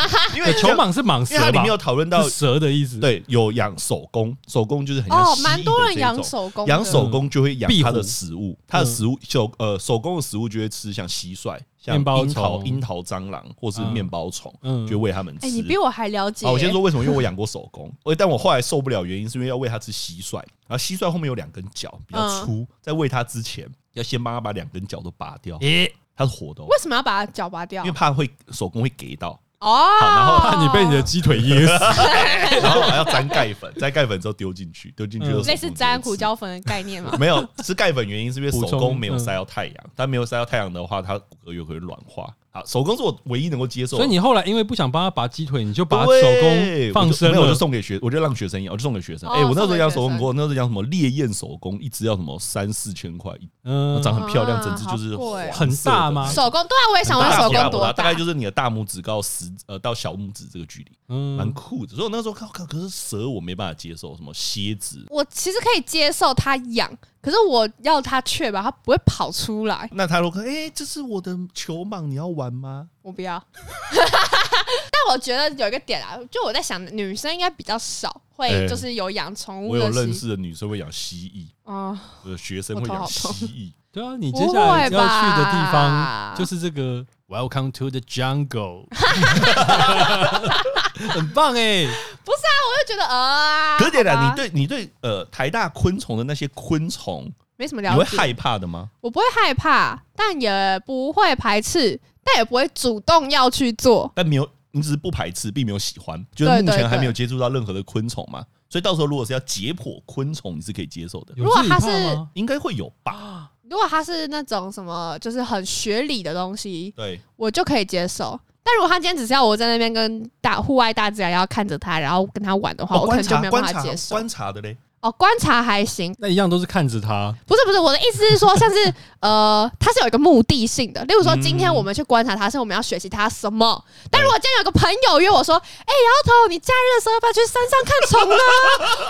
[0.35, 1.45] 因为球蟒是蟒蛇吧？
[1.45, 2.97] 它里面有讨论到蛇的意思。
[2.99, 14.53] 对，有养手工，手工就是很像哦，蛮多人养手工，养手工就会养它的食物，它的食物就呃手工的食物就会吃像蟋蟀。”像樱桃、樱桃蟑螂，或是面包虫，
[14.87, 15.47] 就喂它们吃。
[15.47, 16.45] 哎，你比我还了解。
[16.45, 17.03] 我先说为什么？
[17.03, 20.35] 因为我养过守宫， 但我后来受不了，原因是因为要喂它吃蟋蟀，
[20.67, 25.57] 然后蟋蟀后面有两根脚比较粗，在喂它之前，要先帮它把两根脚都拔掉。
[25.61, 26.61] 诶，它是活的。
[26.63, 27.83] 为什么要把它脚拔掉？
[27.85, 29.39] 因为怕会手工会给到。
[29.59, 31.71] 哦，然后怕你被你的鸡腿噎死，
[32.61, 37.13] 然后还要沾钙粉，沾钙粉之后丢进去，丢进去就类似沾胡椒粉的概念吗？
[37.19, 42.33] 没有， 吃钙粉原因是因为手工没有晒到太阳，但没有晒到太阳的话，它骨骼又会软化。
[42.59, 43.97] 好，守宫是我唯一能够接受。
[43.97, 49.29] 所以你后来因为不想帮他拔鸡腿，你就把手工放生，没有，我就送给学，我就让学生养，我就送给学生。
[49.29, 55.17] 哎，我那时候养手工，我那时候养什么烈焰手工，一只要什么三四千块，嗯，长很漂亮，整只就是
[55.51, 56.29] 很大吗？
[56.31, 57.93] 手工对啊，我也想问手工多大？
[57.93, 61.95] 大概就是你的大拇指到十呃到小拇指这个距离，嗯，蛮酷的。
[61.95, 66.89] 所以我那时候看，可是蛇我没办法接受，什么蝎子，我其实可以接受它养。
[67.21, 69.89] 可是我要他确保他不会跑出来。
[69.93, 72.87] 那他如果哎，这是我的球蟒，你要玩吗？
[73.01, 73.39] 我不要。
[73.91, 79.81] 但我觉得有一个点啊，就我在想，女生应该比较少会就是有养宠物的。
[79.81, 81.99] 我有认识的女生会养蜥蜴啊，
[82.37, 83.71] 学生会养蜥蜴。
[83.91, 87.05] 对啊，你接下来要去的地方就是这个。
[87.29, 88.87] Welcome to the jungle，
[91.07, 91.85] 很棒哎！
[92.25, 98.89] 不是啊，我就觉得啊，可是你对你对呃台大昆虫的那些昆虫没什么了解，你会害怕的吗？
[99.01, 104.11] 我不会害怕，但也不会排斥，但也不会主动要去做。
[104.15, 108.45] 但没有，你只是不排斥，并没有喜欢，就是目前还没有接触到任何的昆虫嘛。
[108.69, 111.33] 所以到时候如果是要解剖昆虫，你是可以接受的。
[111.35, 111.87] 如果它是，
[112.33, 113.49] 应该会有吧。
[113.69, 118.39] 如果它是那种什么，就是很学理的东西，对，我就可以接受。
[118.63, 124.13] 但如果他今天只是要我在那边跟大户外大自然要看着他，然后跟他玩的话，我可能就没有办法接受。
[124.15, 126.13] 观察的嘞，哦，观察还行。
[126.19, 131.03] 那一样都是看着他，不是不是，我的意思是说，像是呃， 他是有一个目的性的。
[131.05, 133.83] 例如说，今天我们去观察他，是我们要学习他什么？
[134.11, 138.35] 但如果今天有个朋友约我说，哎，摇头，你假日的时候要不要去山上看虫呢？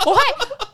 [0.06, 0.20] 我会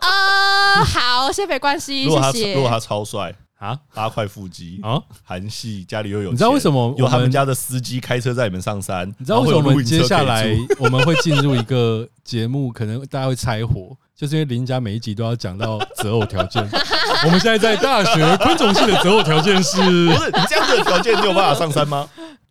[0.00, 2.54] 呃，好，先没关系，谢谢。
[2.54, 3.34] 如果他超帅。
[3.58, 9.08] 啊，八块腹肌啊，韩系家里又有，你知道为什么有他们家的司机开车载你们上山？
[9.18, 16.62] 你知道为什么我们接下来我们会进入一个节目，可能大家会猜火，就是因为林家每一集都要讲到择偶条件。
[17.24, 22.06] 我们现在在大学昆虫系的择偶条件是，不是你这样子的条件，你有办法上山吗？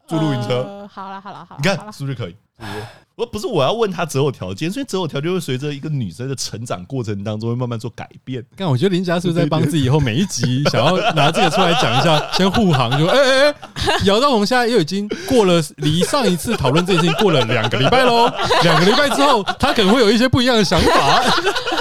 [0.07, 0.87] 住露营车？
[0.91, 2.35] 好了好了好了，你看是不是可以？
[2.59, 2.83] 是不是？
[3.15, 8.45] 我不是我要问他择偶条件，所以择偶条件会随着一个女生的成长过程当中会慢慢做改变。
[8.57, 13.55] 但我觉得林家是不是在帮自己以后每一集想要拿这个出来讲一下，先护航就哎哎哎，
[14.03, 18.29] 姚道红现在又已经过了离上一次讨论这件事情过了两个礼拜喽，
[18.63, 21.23] 两个礼拜之后他可能会有一些不一样的想法，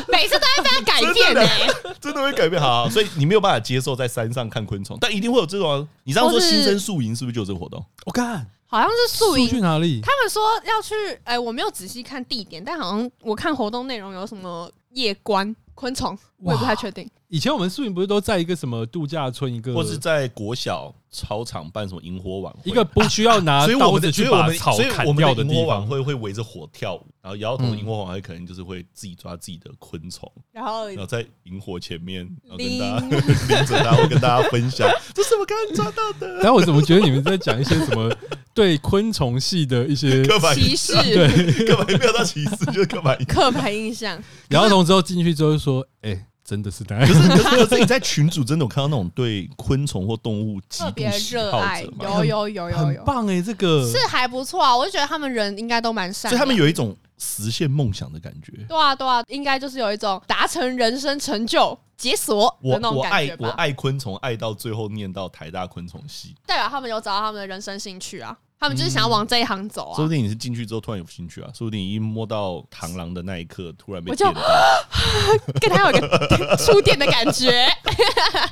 [0.06, 1.42] 每次都会被他改变呢，
[2.00, 2.62] 真的会改变。
[2.62, 5.88] 好，所以你没有办法接受在山上看昆虫，但一定会有这种。
[6.04, 7.84] 你这样说新生宿营是不是就有这个活动？
[8.06, 8.46] 我看。
[8.74, 10.00] 好像是宿营去哪里？
[10.00, 17.08] 他们说要去，哎、欸，我没有仔细看地点，但好像我看活动内容有什么夜观昆虫，我也不太确定。
[17.34, 27.04] 以前我们宿营不是都在一个什么度假村，一个或是在国小操场办什么萤火晚会，一个不需要拿刀子去把草砍掉的营火晚会，会围着火跳舞。
[27.20, 36.36] 然后摇头的萤火晚会可能就是会自己抓自己的昆虫，然后然后在萤火前面，然后跟大家拎 着它，会跟大家分享， 这是我刚刚抓到的。
[36.36, 38.16] 然后我怎么觉得你们在讲一些什么
[38.54, 40.22] 对昆虫系的一些
[40.54, 40.92] 歧视？
[41.02, 44.22] 对，根本没有到歧视，就是刻板刻板印象。
[44.50, 58.52] 摇头之后进去之后就说：“哎。”真的是，可是可是可是你在群组真的有看到那种对昆虫或动物特别热爱，有有有有有，很棒哎，这个是还不错啊，我就觉得他们人应该都蛮善良，所以他们有一种实现梦想的感觉。
[58.68, 63.38] 对啊对啊，应该就是有一种达成人生成就解锁我那种感觉吧。
[63.40, 68.36] 我爱我爱昆虫，爱到最后念到台大昆虫系，代表他们有找到他们的人生兴趣啊。
[68.64, 69.96] 他们就是想要往这一行走啊！
[69.96, 71.50] 说不定你是进去之后突然有兴趣啊！
[71.54, 74.26] 说不定你一摸到螳螂的那一刻，突然被我就
[75.60, 77.66] 跟他有一个 触电的感觉。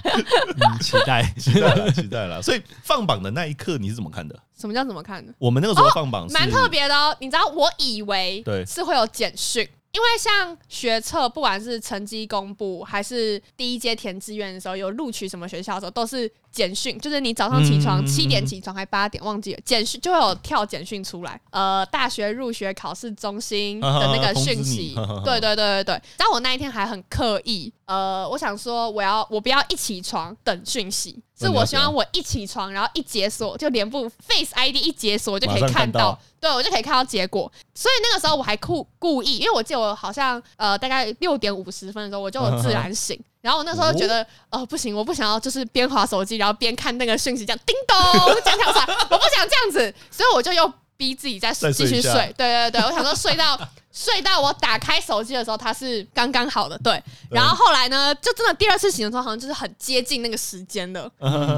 [0.04, 2.42] 嗯，期待，期待了，期待了。
[2.42, 4.38] 所以放榜的那一刻，你是怎么看的？
[4.58, 5.32] 什么叫怎么看的？
[5.38, 7.16] 我们那个时候放榜蛮特别的哦。
[7.18, 9.66] 你知道，我以为对是会有简讯。
[9.92, 26.02] 因为像学测，不管是成绩公布，还是第一阶填志愿的时候，有录取什么学校的时候，都是简讯，就是你早上起床七点起床，还八点忘记了，简讯就会有跳简讯出来，呃，大学入学考试中心的那个讯息，对对对对对。
[26.16, 31.22] 但我那一天还很刻意，呃，我想说我要我不要一起床等讯息。
[31.42, 37.50] 是我希望我一起床，然后一解锁，就脸部 Face ID 一解锁，我就可以看到，看到对我就可以看到结果。
[37.74, 52.32] 所以那个时候我还故故意，因为我记得我好像呃大概六点五十分的时候我就有自然醒， 然后我那时候觉得哦、呃、不行，我不想要就是边滑手机然后边看那个讯息，这样叮咚这样跳出来，我不想这样子，所以我就又逼自己再继续睡。
[52.36, 53.58] 对对对，我想说睡到。
[53.92, 57.02] 睡到我打开手机的时候，它是刚刚好的，对。
[57.30, 61.10] 然后后来呢，就真的第二次醒的时候，好像就是很接近那个时间的，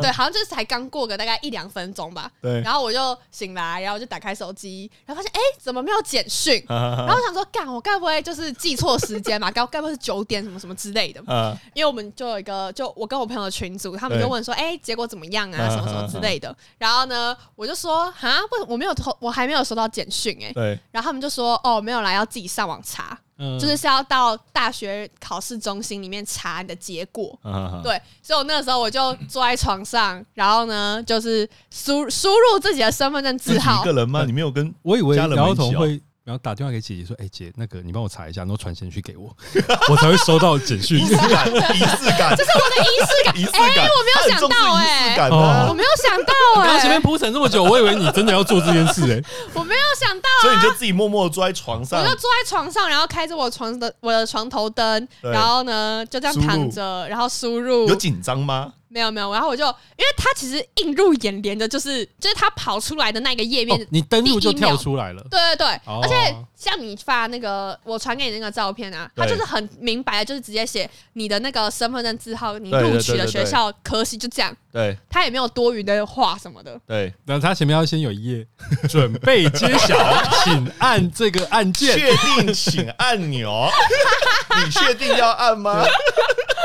[0.03, 2.31] 对，好像就是才刚过个大概一两分钟吧。
[2.43, 2.61] 对。
[2.63, 6.63] 然后我就醒来，然后我就打开手机，然后发现哎，怎么没有简讯？
[6.69, 9.49] 然后我想说，干，我该不会就是记错时间嘛？
[9.55, 11.23] 该该不会是九点什么什么之类的？
[11.73, 15.69] 因为我们就有一个，就我跟我朋友的群组，他们就问说，哎，结果怎么样啊？
[15.71, 16.55] 什么什么之类的。
[16.79, 20.53] 然后呢，我就说，哈，为我没有投，我还没有收到简讯，哎。
[20.53, 20.79] 对。
[20.91, 22.24] 然后他们就说，哦，没有来要。
[22.25, 27.39] 自己上网查，嗯、就是是要到大学考试中心里面查你的结果。
[27.43, 33.83] 啊、对，所以我那个时候我就坐在床上，然后呢，就是输输入自己的身份证字号。
[33.83, 34.25] 一个人吗？
[34.25, 34.75] 你没有跟？
[34.83, 36.01] 我以为姚彤会。
[36.25, 39.29] 然后打电话给姐姐说：“哎姐，那个你帮我查一下，然后传简讯给我，
[39.93, 40.99] 我才会收到简讯。
[40.99, 43.37] 仪式感，仪式感，这是我的仪式感。
[43.37, 45.29] 仪式感，我没有想到哎，
[45.69, 46.33] 我没有想到
[46.63, 46.67] 哎。
[46.67, 50.29] 刚前面铺陈这么久，我以为你真的要做这件事哎， 我没有想到。
[50.41, 57.87] 所以你就自己默默坐在床上，我就坐在床上，然后开着我床的我的床头灯，然后呢就这样躺着，然后输入。
[57.87, 65.21] 有紧张吗？”没有没有，然后我就，因为它其实映入眼帘的，就是就是它跑出来的那个页面，你登录就跳出来了。
[65.29, 66.15] 对对对，而且
[66.55, 74.57] 像你发那个我传给你那个照片啊，它就是很明白的，就是直接写你的那个身份证字号，你录取的学校科系就这样。
[74.73, 76.81] 对，它也没有多余的话什么的。
[76.87, 78.47] 对，那它前面要先有一页。
[78.89, 79.97] 准备揭晓，
[80.45, 83.69] 请按这个按键，确定请按钮，
[84.57, 85.85] 你确定要按吗？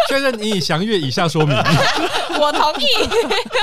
[0.07, 1.55] 确认你已详阅以下说明。
[2.39, 2.85] 我同意。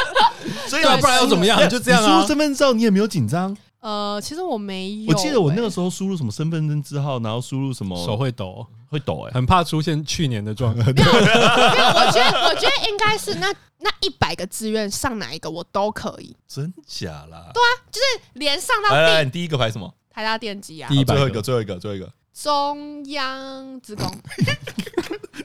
[0.69, 1.69] 所以不然要怎么样？
[1.69, 2.07] 就这样啊。
[2.07, 3.57] 输入身份证，你也没有紧张？
[3.81, 5.07] 呃，其实我没有。
[5.09, 10.85] 我记得我那个时候输入什么身份证字号，然后输入什么手会抖，会抖哎，很怕出现去年的状况。
[10.87, 11.87] 没有，没有。
[11.87, 13.47] 我觉得，我觉得应该是那
[13.79, 16.35] 那一百个志愿上哪一个我都可以。
[16.49, 17.51] 真假啦？
[17.55, 19.93] 对啊，就是连上到第来来，你第一个排什么？
[20.13, 20.89] 台大电机啊。
[20.91, 22.11] 第一，最后一个，最后一个，最后一个。
[22.43, 24.07] 中央职工。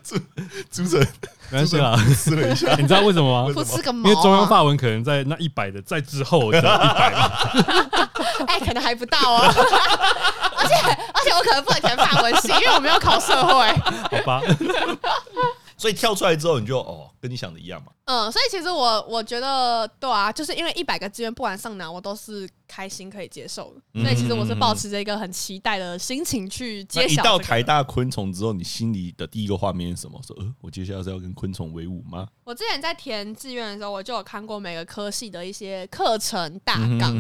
[0.04, 0.17] 主
[0.69, 1.08] 主持人，
[1.49, 2.75] 没关系啦，撕了一下。
[2.80, 3.54] 你知道为什么吗？
[3.54, 6.69] 不吃个毛、啊，因为中央发文可能在那一百的在之后的一百。
[8.47, 9.39] 哎、欸，可能还不到哦。
[9.43, 10.75] 而且
[11.13, 13.71] 而且我可能不能填法文系，因为我没有考社会。
[14.17, 14.41] 好吧。
[15.77, 17.91] 所以跳出来之后，你就哦，跟你想的一样嘛。
[18.06, 24.01] 嗯，所以其实我我觉得，对啊，就是因为一百个志愿，不管上哪，我都是开心可以接受的。
[24.01, 27.05] 所以其实我是抱持着一个很期待的心情去接。
[27.05, 30.21] 一到台大昆虫之后，你心里的第一个画面是什么？
[30.25, 32.25] 说，呃，我接下来是要跟昆虫为伍吗？
[32.45, 37.12] 我之前在填志愿的时候，我就有看过每个科系的一些课程大纲。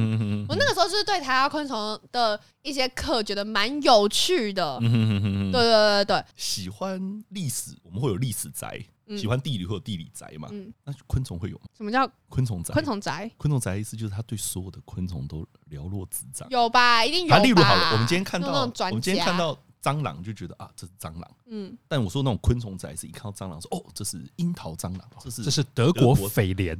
[0.47, 4.79] 我那个时候就是对台大昆虫的一些课觉得蛮有趣的。
[4.79, 8.79] 对对对对对，喜欢历史，我们会有历史宅。
[9.17, 10.47] 喜欢地理会有地理宅嘛？
[10.51, 11.65] 嗯，那昆虫会有吗？
[11.75, 12.73] 什么叫昆虫宅？
[12.73, 13.31] 昆虫宅？
[13.37, 16.47] 昆虫宅意思就是他对所有的昆虫都了若指掌。
[16.49, 17.03] 有吧？
[17.05, 17.39] 一定有吧？
[17.39, 21.31] 例如好了，我们今天看到，我们今天看到蟑螂就觉得啊，这是蟑螂。
[21.53, 26.77] 嗯，但我说那种昆虫仔是一看到蟑螂说哦，这是樱桃蟑螂，这是这是德国蜚蠊。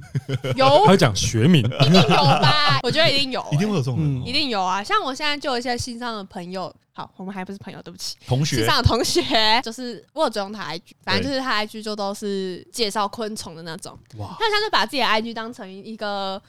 [0.55, 2.79] 有， 他讲学名，一定有吧？
[2.83, 4.81] 我觉得一定有， 一定会有这种人，一定有啊！
[4.81, 6.73] 像我现在就有一些新上的朋友。
[6.93, 8.17] 好，我们还不是朋友，对不起。
[8.27, 9.23] 同学，上的同学
[9.63, 13.97] 就是我有追踪他 IG，反正就是他 IG 就都是介绍昆虫的那种。
[14.17, 16.39] 哇，他像是把自己的 IG 当成一个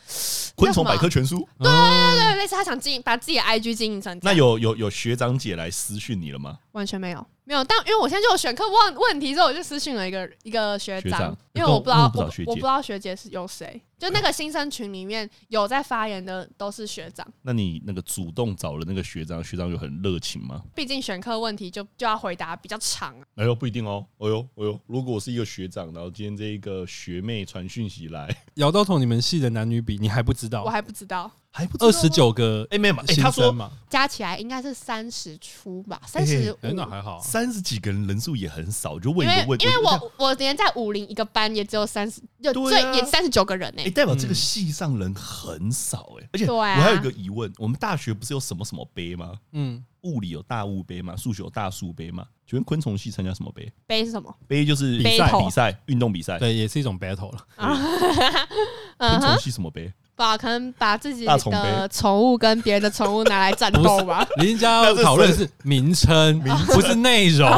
[0.56, 1.48] 昆虫百科全书。
[1.60, 4.18] 对对对对，类似他想经营，把自己的 IG 经营成。
[4.20, 6.58] 那有有有学长姐来私讯你了吗？
[6.72, 7.26] 完全没有。
[7.44, 17.24] 没有，但因为我现在就有选课问问题之后，我就私信了一个一个学长，学长因为我不知道我我不知道学姐是有谁，就那个新生群里面有在发言的都是学长。
[17.42, 20.60] 那你那个主动找了那个学长，学长有很热情吗？
[20.74, 23.14] 毕竟选课问题就就要回答比较长。
[23.36, 24.04] 哎呦，不一定哦。
[24.18, 30.64] 哎呦，哎呦，如果我是一个学长，然后今天这一个学妹传讯息来， 姚道彤，你们系的男女比你还不知道？
[30.64, 31.30] 我还不知道。
[31.54, 33.04] 还不二十九个，哎没有嘛？
[33.06, 49.34] 哎他说嘛，加起来应该是三十出吧，三十五那还好，三十几个人人数也很少，就问一个问题，因为我我连在五零一个班也只有三十，就最也三十九个人呢，代表这个系上人很少哎，而且我还有一个疑问，我们大学不是有什么什么杯吗？
[49.52, 51.14] 嗯，物理有大物杯吗？
[51.16, 52.26] 数学有大数杯吗？
[52.46, 53.72] 请问昆虫系参加什么杯？
[53.86, 54.34] 杯是什么？
[54.46, 57.46] 杯就是比赛比赛运动比赛，对，也是一种 battle 了。
[58.98, 59.92] 昆虫系什么杯？
[60.14, 64.26] 把可能把自己的宠物跟别人的宠物拿来战斗吧。
[64.36, 67.50] 人家要讨论是名称，不是内容。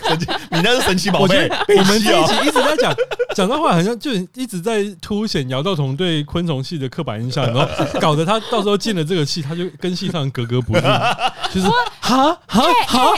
[0.50, 1.48] 你那是神奇宝贝。
[1.76, 2.94] 我们这一集一直在讲，
[3.34, 7.68] 讲的话好像就一直在凸显姚道彤对昆虫系的刻板印象，然后
[8.00, 10.80] 搞得他到时候进了这个系，他就跟系上格格不入。
[11.52, 11.68] 就是
[12.00, 13.12] 哈哈哈，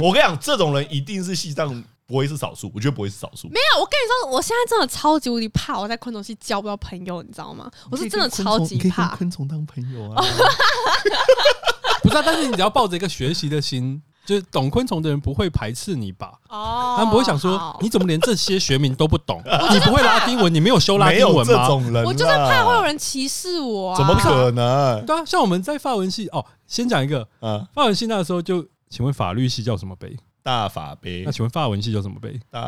[0.00, 1.82] 我跟你讲，这种人一定是系上。
[2.08, 3.48] 不会是少数，我觉得不会是少数。
[3.48, 7.70] 没有，我跟你说，我现在真的超级无敌怕我在昆虫系交不到朋友，你知道吗？
[7.90, 10.24] 我是真的超级怕昆虫当朋友啊。
[12.02, 16.32] 不是啊，但是你只要抱着一个学习的心，就是懂昆虫的人不会排斥你吧？
[16.48, 19.42] 哦，他们不会想说你怎么连这些学名都不懂？
[19.70, 21.62] 你不会拉丁文，你没有修拉丁文吗？
[21.62, 23.94] 这种人，我就是怕会有人歧视我。
[23.94, 25.04] 怎么可能？
[25.04, 30.16] 对啊，像我们在法文系哦，先讲一个，嗯，法文系那个时候就，请问法律系叫什么杯？
[30.48, 32.40] 大法杯，那请问法文系叫什么杯？
[32.50, 32.58] 大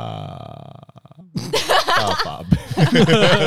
[1.96, 2.58] 大法杯，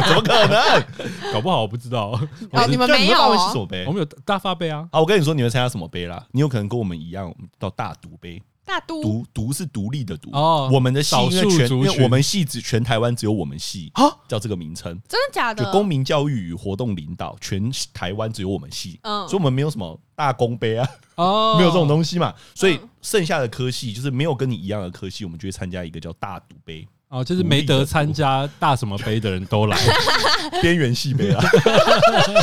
[0.08, 1.32] 怎么可能？
[1.32, 2.20] 搞不好我不知道。
[2.68, 3.86] 你们没有法文系什么杯？
[3.86, 4.90] 我们有大发杯啊！
[4.92, 6.26] 啊，我跟你说，你们参加什么杯啦？
[6.32, 8.42] 你有可能跟我们一样，到大赌杯。
[8.66, 15.64] 大都独独是独立的独哦，我们的系因为全因为我们系只全台湾只有我们系啊，叫这个名称，真的假的？
[15.64, 26.88] 就公民教育与活动领导，全台湾只有我们系，嗯，所以我们没有什么大公杯啊，哦， 没有这种东西嘛，所以剩下的科系就是没有跟你一样的科系，我们就会参加一个叫大独杯。
[27.14, 29.78] 哦，就是没得参加大什么杯的人都来，
[30.64, 31.40] 边缘系杯啊？
[31.40, 32.40] 为什么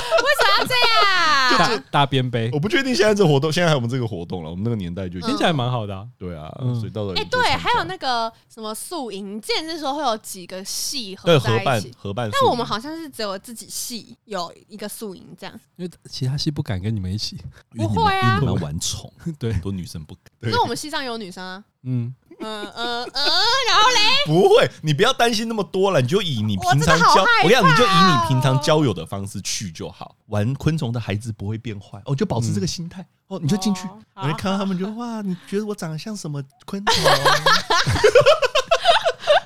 [0.59, 1.59] 要这样？
[1.59, 2.49] 大大边杯？
[2.53, 4.51] 我不确定现在这活动，现在还有我们这个活动了。
[4.51, 6.07] 我们那个年代就听起来蛮好的啊。
[6.17, 17.37] 对啊，所以到时候哎，对，还有那个什么宿营，见是说会有几个系合在一起合办，但我们好像是只有自己系有一个宿营这样，因为其他系不敢跟你们一起，
[17.77, 20.53] 不会啊，你们玩宠， 对，很多女生不敢。
[20.53, 22.15] 那我们系上有女生啊，嗯。
[22.40, 23.24] 嗯嗯嗯，
[23.68, 24.00] 然后嘞？
[24.26, 30.14] 不会，你不要担心那么多了，你就以你平常交，我跟你讲，你就以你平常交友的方式去就好。
[30.26, 33.83] 玩昆虫的孩子不会变坏，哦，就保持这个心态，哦，你就进去，
[34.22, 36.94] 你会看到他们就哇，你觉得我长得像什么昆虫？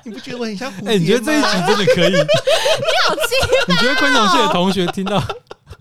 [0.03, 0.89] 你不觉得我很像蝴蝶？
[0.89, 2.13] 哎，你觉得这一集真的可以？
[2.13, 2.19] 你
[3.07, 3.21] 好气！
[3.67, 5.21] 你觉得昆虫系的同学听到？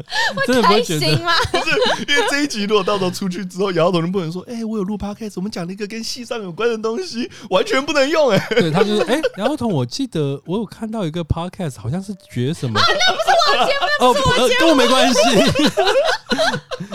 [0.46, 1.32] 真的不会觉心吗？
[1.50, 1.70] 不是，
[2.08, 8.38] 因为这一集如果到时候出去之后，姚彤人不能说，哎、欸，我有录 podcast，我们讲了一个跟系上有关的东西，完全不能用、 欸。
[8.38, 12.78] 哎，对他就是，哎、欸，姚彤，我记得我有看到一个 podcast，好像是绝什么？
[12.78, 13.30] 啊，那不是
[13.60, 15.18] 我节目，那不是我节目、哦呃，跟我没关系。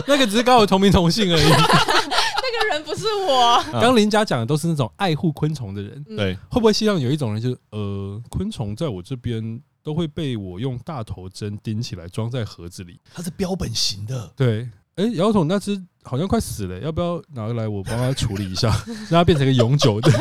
[0.08, 1.44] 那个只是刚好同名同姓而已。
[1.44, 3.64] 那个人不是我。
[3.74, 9.62] 刚林家讲的都是那种爱护昆虫的人，对，会不会希望有一种人就是，呃，昆虫在我这边。
[9.84, 14.32] 都会被我用大头针钉起来装在盒子里，它是标本型的。
[14.36, 18.70] 对，哎，姚桶那只好像快死了，要不要拿来我帮他处理一下，
[19.10, 20.12] 让它变成一个永久的？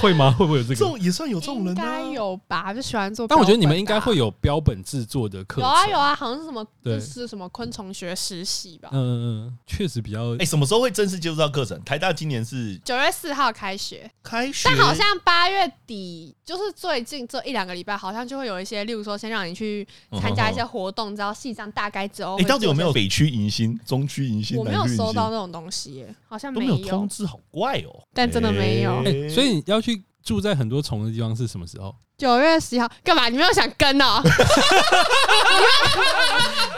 [0.00, 0.30] 会吗？
[0.38, 0.74] 会不会有这个？
[0.74, 2.72] 这种也算有这种人，应该有吧？
[2.72, 3.28] 就喜欢做。
[3.28, 5.60] 但我觉得你们应该会有标本制作的课。
[5.60, 8.88] 有啊有啊，好像是什么，就是什么昆虫学实习吧。
[8.92, 10.36] 嗯嗯，确实比较。
[10.38, 11.80] 哎，什么时候会正式接触到课程？
[11.84, 14.68] 台大今年是九月四号开学，开学。
[14.68, 19.86] 但好像八月底，就是最近这一两个礼拜，好像就会有一些，例如说，先让你去
[20.20, 22.38] 参加一些活动，知道系上大概之后。
[22.38, 24.56] 你到底有没有北区迎新、中区迎新？
[24.56, 28.02] 我没有收到那种东西耶，好像没有通知，好怪哦。
[28.14, 29.02] 但真的没有。
[29.04, 29.89] 哎，所以你要去。
[29.90, 31.94] 去住在很多虫的地方是什么时候？
[32.18, 33.30] 九月十一号，干嘛？
[33.30, 34.20] 你们有想跟哦？
[34.22, 34.36] 你 们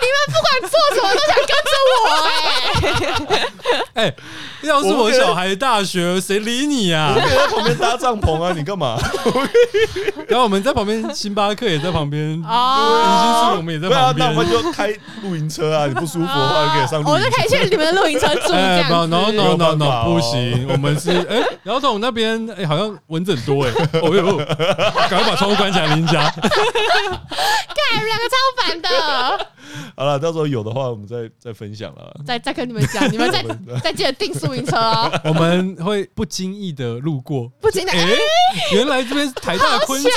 [0.01, 1.99] 你们不管做什么都想跟着我
[3.95, 4.07] 哎！
[4.07, 4.15] 哎，
[4.63, 7.13] 要是我小孩大学，谁理你啊？
[7.17, 8.53] 我可以在旁边搭帐篷啊！
[8.57, 8.97] 你干嘛？
[10.29, 12.49] 然后我们在旁边，星巴克也在旁边，迎新树
[13.57, 14.29] 我们也在旁边。
[14.29, 15.87] 那我们就开露营车啊！
[15.89, 17.03] 你不舒服的话，就可以上。
[17.03, 18.89] 我就可以去你们的露营车住这样。
[18.89, 23.71] No no no no，不行，我们是哎，姚总那边哎，好像蚊子很多哎，
[24.01, 25.37] 哦呦，赶快把。
[25.37, 26.31] 窗户关起来，林家。
[26.31, 26.47] 干，
[28.07, 28.89] 两个超烦的。
[29.97, 32.21] 好了，到时候有的话，我们再再分享了。
[32.25, 33.43] 再再跟你们讲，你们再
[33.83, 35.11] 再记得订宿营车哦。
[35.25, 37.91] 我们会不经意的路过，不经意。
[37.91, 38.07] 哎，
[38.73, 40.11] 原来这边是台大昆虫。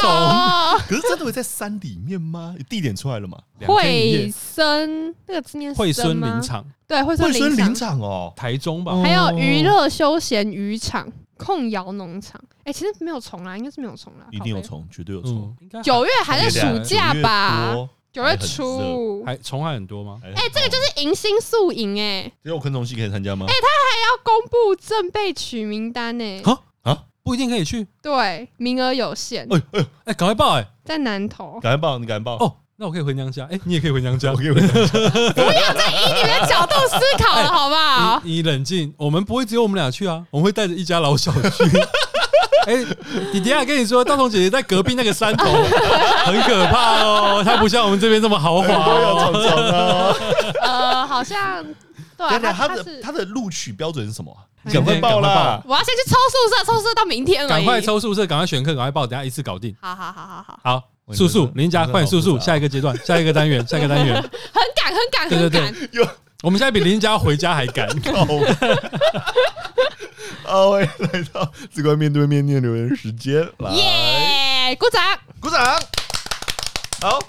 [0.87, 2.53] 可是真的会在山里面吗？
[2.69, 3.37] 地点出来了吗？
[3.65, 8.93] 惠森那个字念惠森林场，对，惠森林场哦，台中吧。
[9.01, 11.07] 还有娱乐休闲渔场。
[11.37, 15.55] 控窑农场，哎，其实没有虫啦，应该是没有虫啦，一定有虫，绝对有虫。
[15.83, 17.75] 九月还在暑假吧？
[18.11, 20.19] 九月初还虫还很多吗？
[20.23, 23.45] 哎，这个就是迎新宿营哎，只有昆虫系可以参加吗？
[23.47, 26.41] 哎，他还要公布正备取名单呢。
[26.43, 29.45] 啊啊，不一定可以去，对，名额有限。
[29.51, 32.55] 哎哎哎，赶快报哎，在南投，赶快报，你赶快报哦。
[32.77, 34.81] 那我可以回娘家，哎，你也可以回娘家， 我可以回娘家。
[35.33, 38.21] 不要再以你的角度思考了，好不好？
[38.25, 41.63] 你冷静，我们不会只有我们俩去啊，我们会带着一家老小去。
[42.67, 42.83] 哎，
[43.31, 45.45] 你等下，跟你说，大同姐姐在隔壁那个山头，
[46.25, 50.11] 很可怕哦，她不像我们这边这么豪华哦。
[50.61, 51.63] 呃，好像
[52.17, 54.35] 对，他的他的录取标准是什么？
[54.73, 55.61] 赶快报啦！
[55.65, 57.47] 我要先去抽宿舍，抽宿舍到明天了。
[57.47, 59.75] 赶快抽宿舍，赶快选课，赶快报，等下一次搞定。
[59.79, 60.83] 好好好好好，好。
[61.13, 64.29] 速速，林家快速速，下一个阶段，下一个单元，下一个单元， 很
[64.75, 66.07] 赶，很赶，对对对，
[66.41, 67.87] 我们现在比林家回家还赶。
[70.43, 73.35] 好，欢迎来到这个面对面念留言时间，
[73.73, 75.01] 耶，鼓掌，
[75.39, 75.59] 鼓掌。
[77.01, 77.19] 好，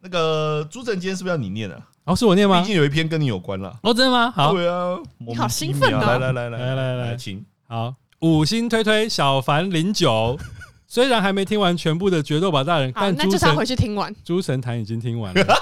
[0.00, 1.78] 那个朱晨，今天是不是要你念啊？
[2.04, 2.60] 哦，是我念吗？
[2.60, 3.78] 毕竟有一篇跟你有关了。
[3.82, 4.30] 哦，真的吗？
[4.34, 6.00] 好，对啊，你好兴奋啊！
[6.00, 10.38] 来来来来来来来，请好，五星推推小凡零九。
[10.92, 14.12] 虽然还没听完全部的《决斗吧大人》，但那就是要回去听完。
[14.24, 15.56] 朱晨谈已经听完了，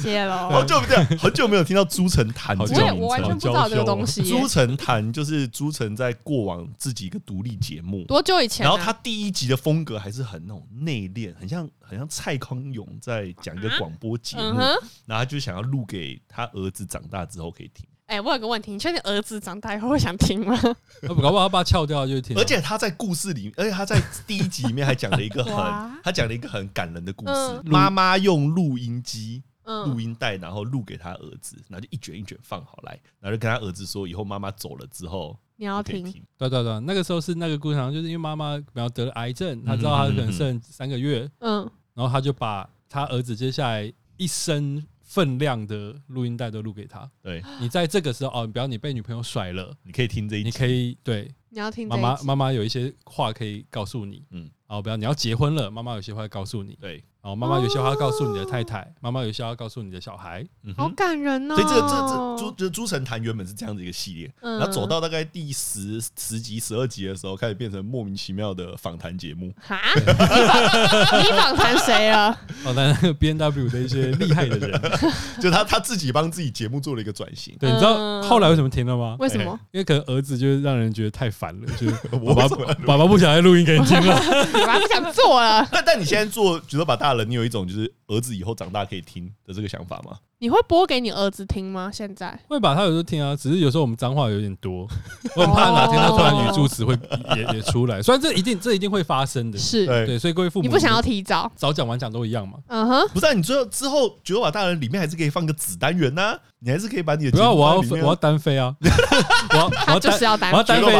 [0.00, 0.48] 谢喽。
[0.48, 4.22] 好久不见，很久没有听到朱晨谈这种，我完全不知道这个东西。
[4.26, 8.64] 朱晨谈就是朱晨在过往自己一个独立节目，多久以前？
[8.64, 14.58] 然后他第一集的风格还是很那种内敛，很像很像蔡康永在讲一个广播节目，
[15.04, 17.84] 然后他就想要录给他儿子长大之后可以听。
[18.08, 20.58] 哎、欸，我有个问题，你确定儿子长大以后会想听吗？
[21.06, 22.34] 搞不好他把他撬掉就听。
[22.38, 25.54] 而且他在故事里，而且他在第一集里面还讲了一个很，
[26.02, 27.62] 他讲了一个很感人的故事。
[27.64, 36.02] 妈妈、嗯、用录音机、录音带，然后录给他儿子，然后就一卷一卷放好来，然后就跟他儿子说，以后妈妈走了之后你要听。
[36.38, 44.82] 对对对，那个时候是那个故事，就是因为妈妈然后得了癌症，他知道他可能剩三个月，嗯，然后他就把他儿子接下来一生。
[45.08, 47.10] 分量的录音带都录给他。
[47.22, 57.02] 对，你在这个时候哦，比方你被女朋友甩了，你可以听这一集，你可以对，你要听妈妈妈妈有一些话可以告诉你，嗯，哦，比方你要结婚了，妈妈有些话告诉你，对。
[57.20, 60.46] 哦，妈妈有些话要告诉你的太太，妈妈有些话要告诉你的小孩，
[60.76, 61.56] 好感人哦。
[61.56, 69.52] 所以这个这这朱就是朱晨谈原本是这样的一个系列，然后走到大概第十十集十二集的时候，开始变成莫名其妙的访谈节目。
[69.60, 72.34] 哈， 你访谈谁啊？
[72.62, 74.80] 访 谈那个 B N W 的一些厉害的人，
[75.42, 77.54] 就他他自己帮自己节目做了一个转型。
[77.58, 79.16] 对，你知道后来为什么停了吗？
[79.18, 79.58] 为什么？
[79.72, 84.16] 因为可能儿子就是让人觉得太烦了，就是爸爸爸爸不想再录音给你听了，
[84.52, 85.66] 爸爸不想做了。
[85.72, 90.18] 但但你现在做，觉得把大大人，你有一种就是儿子以后长大可以听的这个想法吗？
[90.40, 91.90] 你会播给你儿子听吗？
[91.92, 94.86] 现在会把他有时候听啊，只是有时候我们脏话有点多，
[95.34, 96.92] 我很怕哪天他突然语助词会
[97.34, 98.02] 也 也出来。
[98.02, 102.58] 虽然这一定这一定会发生的，是对，所以各位父母，你不想要提早早讲晚讲都一样嘛？
[102.68, 108.76] 嗯哼，不是，你最后之后觉得把大人里面还是可以放个子单元呐，你还是可以把你的不要，我要我要单飞啊，
[109.50, 110.94] 我要我要就是要单，我要单飞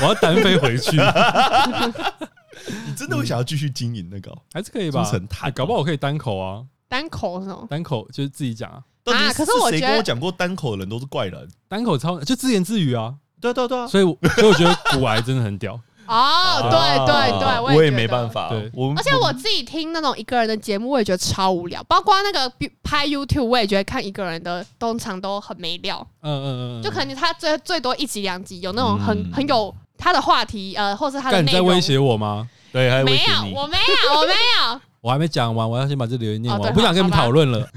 [0.00, 1.00] 我要单飞回去。
[2.86, 4.32] 你真的会想要继续经营那个？
[4.52, 5.02] 还是可以吧？
[5.54, 7.66] 搞不好我可以单口啊，单口是吗？
[7.68, 8.82] 单口就是自己讲啊。
[9.04, 9.32] 啊！
[9.32, 15.80] 可是我觉得谁跟我讲过单口的人都是怪人，单口超就自言自语啊，对对对，所以所以我觉得古癌真的很屌。
[16.06, 31.62] 哦，对对对，我也没办法，对，而且我自己听那种一个人的节目，我也觉得超无聊，包括那个拍 YouTube，我也觉得看一个人的通常都很没料，嗯嗯嗯，就可能他最最多一集两集有那种很很有他的话题，呃，或是他的内容。
[31.62, 32.48] 你在威胁我吗？
[32.72, 34.80] 对，还没有，我没有，我没有。
[35.02, 37.68] 我还没讲完，我要先把这留言念完，我不想跟你们讨论了。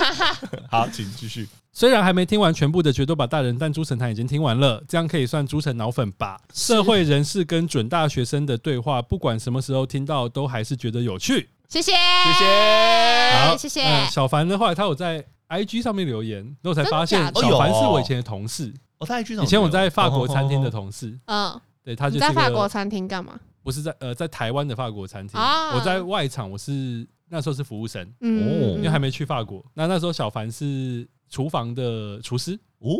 [0.70, 1.48] 好，请继续。
[1.72, 6.38] 虽然还没听完全部的《决斗吧大人》，但猪城谈已经听完了，这样可以算猪城脑粉吧？
[6.52, 11.48] 社会人士跟准大学生的对话，不管什么时候听到，都还是觉得有趣。
[11.68, 13.82] 谢谢，谢谢，好，谢谢。
[14.10, 18.72] 小凡的话，他有在 IG 上面留言，然后才发现小凡是我以前的同事。
[19.02, 21.18] 哦，他 IG 以前我在法国餐厅的同事。
[21.26, 23.38] 嗯，对，他就在法国餐厅干嘛？
[23.62, 29.64] 不是在呃，在台湾的法国餐厅，我在外场，我是那时候是服务生哦，因为还没去法国。
[29.74, 32.90] 那那时候小凡是厨房的厨师哦，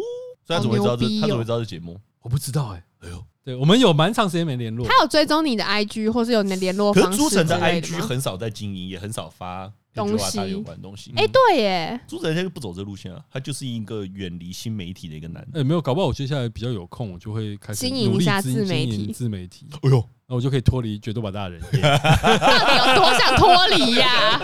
[0.45, 1.07] 所以他怎么会知道这？
[1.21, 1.99] 他怎么会知道这节目？
[2.21, 2.85] 我不知道哎。
[3.01, 4.87] 哎呦，对我们有蛮长时间没联络。
[4.87, 7.09] 他有追踪你的 IG，或是有你的联络方式？
[7.11, 9.73] 可是朱晨的 IG 很少在经营，也很少发。
[9.95, 15.61] 东西有关东西，哎，对耶，朱哲现在不走这路线啊，他就是一个远离新媒体的一个男人。
[15.61, 19.67] 哎，没有，搞不好我接下来比较有空，我就会开始经营一下自媒体，自媒体。
[19.83, 21.61] 哎呦，那我就可以脱离决斗吧大人。
[21.63, 24.41] 到底有多想脱离呀？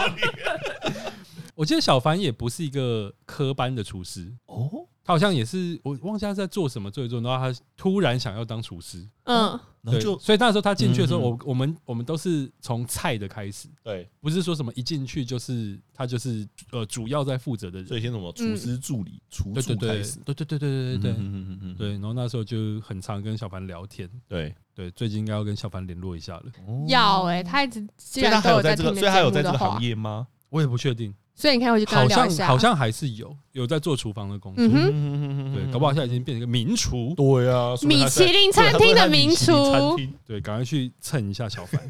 [1.56, 4.86] 我记得小凡也不是一个科班的厨师哦。
[5.08, 26.44] 好像也是我忘记他在做什么最重然后他突然想要当厨师，嗯，对，所以那时候他进去的时候，我我们我们都是从菜的开始，对，不是说什么一进去就是他就是呃主要在负责的人，所以先什么厨师助理、厨师开始，对对对对对对对，嗯嗯嗯，对，然后那时候就很常跟小凡聊天，对对，最近应该要跟小凡联络一下了，
[26.86, 30.26] 要哎，他一直，所以他还有在这个，所以他有在这个行业吗？
[30.50, 41.80] 我也不确定，所以你看，我就好像好像还是有有在做厨房的工作，对，搞不好现在已经变成一个名厨，对啊，米其林餐厅的名厨，对，赶快去蹭一下小凡，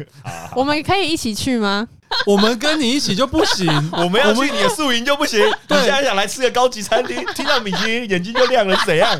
[0.54, 1.88] 我 们可以一起去吗？
[2.26, 5.40] 我们跟你一起就不行， 我们要去你的宿营就不行。
[5.40, 9.18] 你现在想来吃个高级餐厅，听到米其林眼睛就亮了，怎样？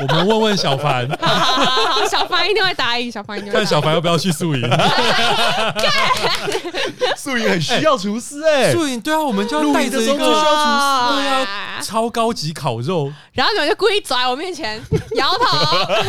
[0.00, 1.06] 我们问问小凡，
[2.10, 3.10] 小凡一定会答应。
[3.10, 4.62] 小凡一定会看小凡要不要去宿营？
[7.16, 14.80] 素营很需要厨师哎，宿营对啊，我们就要带着一个厨师，对啊，超高级烤肉，然后你们就故意走在我面前
[15.16, 15.58] 摇头，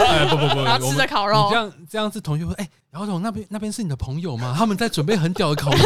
[0.03, 2.67] 哎不不不，然后吃着烤肉，这样这样子同学会哎。
[2.95, 4.55] 姚总，那边那边是你的朋友吗？
[4.57, 5.77] 他们在准备很屌的烤肉，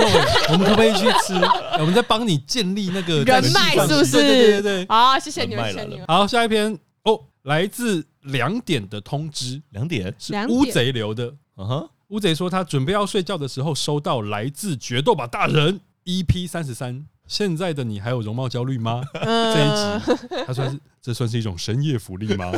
[0.50, 1.34] 我们可不可以去吃？
[1.80, 4.12] 我们在帮你建立那个人脉，是不是？
[4.12, 6.06] 对对对对，好，谢谢你们，谢谢你们。
[6.08, 7.20] 好，下一篇哦，
[7.50, 11.34] 来自两点的通知，两点是乌贼留的。
[11.58, 17.08] 嗯哼，乌贼说他准备要睡觉的时候，收到来自决斗吧大人 EP 三十三。
[17.26, 19.02] 现在的你还有容貌焦虑吗？
[19.14, 22.52] 这一集他算是这算是一种深夜福利吗？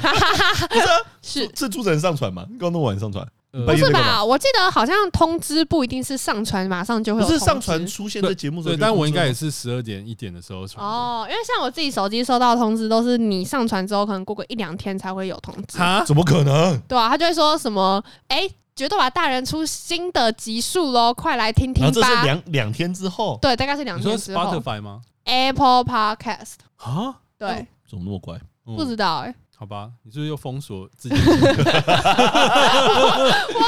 [1.24, 2.46] 是是主持人上传吗？
[2.60, 3.26] 刚弄完上传。
[3.52, 4.24] 不是吧？
[4.24, 8.72] 我记得好像通知不一定是上传马上就会有，不是上传出现在节目上。
[8.72, 10.86] 对，但我应该也是十二点一点的时候传。
[10.86, 15.78] 哦，因为像我自己手机收到通知，都是你上传之后，可能过个一两天才会有通知。
[15.80, 16.02] 啊？
[16.06, 16.80] 怎么可能？
[16.88, 18.02] 对啊，他就会说什么？
[18.30, 21.92] 哎，决斗吧大人出新的集数喽，快来听听吧。
[21.94, 23.38] 这是两两天之后？
[23.42, 24.44] 对，大概是两天之后。
[24.46, 27.16] Spotify 吗？Apple Podcast 啊？
[27.38, 28.40] 对，怎么那么乖？
[28.64, 29.36] 不知道哎。
[29.62, 31.14] 好吧，你是不是又封锁自己？
[31.22, 31.22] 我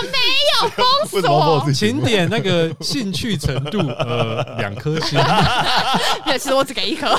[0.01, 0.17] 没
[0.49, 0.83] 有封
[1.21, 5.19] 锁，请点那个兴趣程度，呃，两颗星。
[6.25, 7.15] 也是我只给一颗。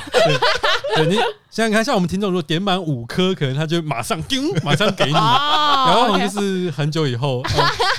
[0.97, 1.15] 对，你
[1.53, 5.13] 想想看，像我们听众如果点满五颗，可能他就马上叮，马上给你。
[5.13, 7.45] 然后就是很久以后，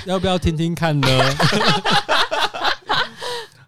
[0.04, 1.08] 要不要听听看呢？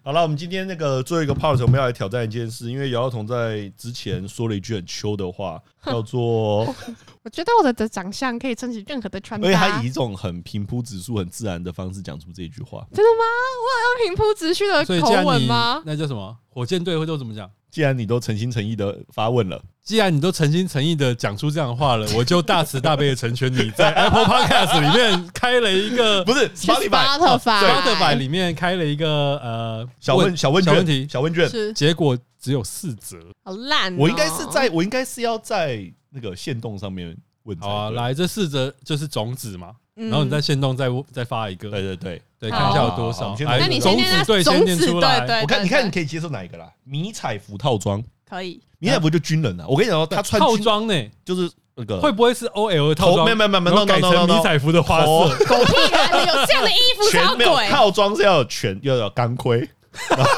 [0.08, 6.64] 好了，我们今天那个最后一个 part，我们要来挑战一件事，因为姚姚彤在之前说了一句很秋的话， 叫做
[7.22, 12.86] “我觉得我的的长相可以撑起任何的穿搭”，所以他以一种很平铺直述、很自然的方式讲出这句话。
[12.90, 13.24] 真的吗？
[13.60, 15.82] 我有用平铺直叙的口吻吗？
[15.84, 16.34] 那叫什么？
[16.48, 17.50] 火箭队会都怎么讲？
[17.70, 28.16] 既然你都诚心诚意的发问了，既然你都诚心诚意的讲出这样的话了， 我就大慈大悲的成全你在 Apple Podcast 里面开了一个，不是 Spotify，Spotify。
[28.16, 31.06] 里面开了一个呃小问小问小问题。
[31.08, 33.96] 小问卷，结果只有四则，好烂。
[33.96, 37.58] 我应该是在我应该是要在那个线动上面问。
[37.58, 39.72] 好啊，来这四则就是种子嘛。
[39.98, 43.34] 然后你在线动再再发一个，对对对对，看一下有多少。
[43.40, 45.42] 那你先念对，先念出来。
[45.42, 46.70] 我看你看你可以接受哪一个啦？
[46.84, 49.64] 迷彩服套装可以，迷彩服就军人啊。
[49.68, 50.94] 我跟你讲，他穿套装呢，
[51.24, 53.24] 就是那个会不会是 OL 套装？
[53.24, 55.06] 没有没有没有，改成迷彩服的花色。
[55.46, 56.24] 狗屁啊！
[56.26, 57.68] 有这样的衣服什么鬼？
[57.68, 59.68] 套装是要有全，要有钢盔，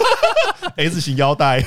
[0.77, 1.63] S 型腰带，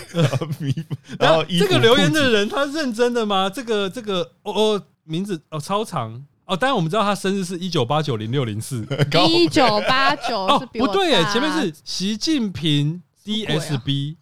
[1.20, 3.52] 然后这个留言的人他认真的吗？
[3.54, 6.26] 这个这个哦哦，名字哦超长。
[6.46, 8.86] 哦，当然我们知道他生日是一九八九零六零四，
[9.30, 14.16] 一九八九哦，不对耶，前面是习近平 DSB，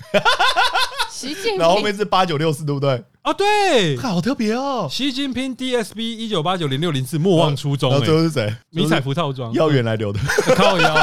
[1.10, 3.04] 习近平，然后后面是八九六四，对不对？
[3.24, 7.92] 哦，对，好特别哦，习近平 DSB 一九八九零六零四，莫忘初衷。
[7.92, 8.56] 然后最后是谁？
[8.70, 10.20] 迷彩服套装，要原来留的，
[10.56, 10.96] 靠腰，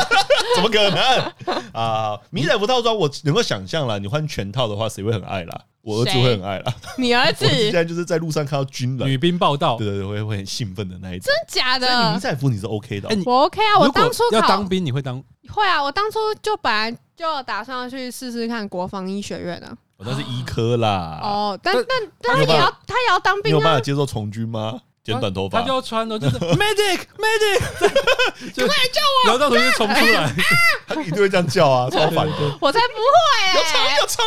[0.54, 2.18] 怎么可能啊？
[2.30, 5.60] 迷彩服套装，我能够想象了，你换全套的话，谁会很爱啦？
[5.82, 11.26] 我儿子会很爱啦，你儿子 现在就是在路上看到军人、女兵报道，对对对，会会很兴奋的那一种。
[11.26, 12.08] 真假的？
[12.08, 13.78] 你迷彩服你是 OK 的，我 OK 啊。
[13.78, 15.22] 我当初要当兵，你会当？
[15.48, 19.74] 会啊，我当初就本来就打算要去试试看国防医学院的。
[19.96, 21.20] 我那是医科啦。
[21.22, 21.86] 哦，但但
[22.20, 23.56] 但他也要他也要当兵啊？
[23.56, 24.78] 你有办法接受从军吗？
[25.08, 27.60] 剪短头发，他就要穿的，就是 medic medic，
[28.54, 29.26] 快来救我！
[29.26, 30.34] 然后到时候就冲出来，
[30.86, 32.58] 他一定会这样叫啊，超烦的。
[32.60, 34.24] 我才不会，有虫有虫，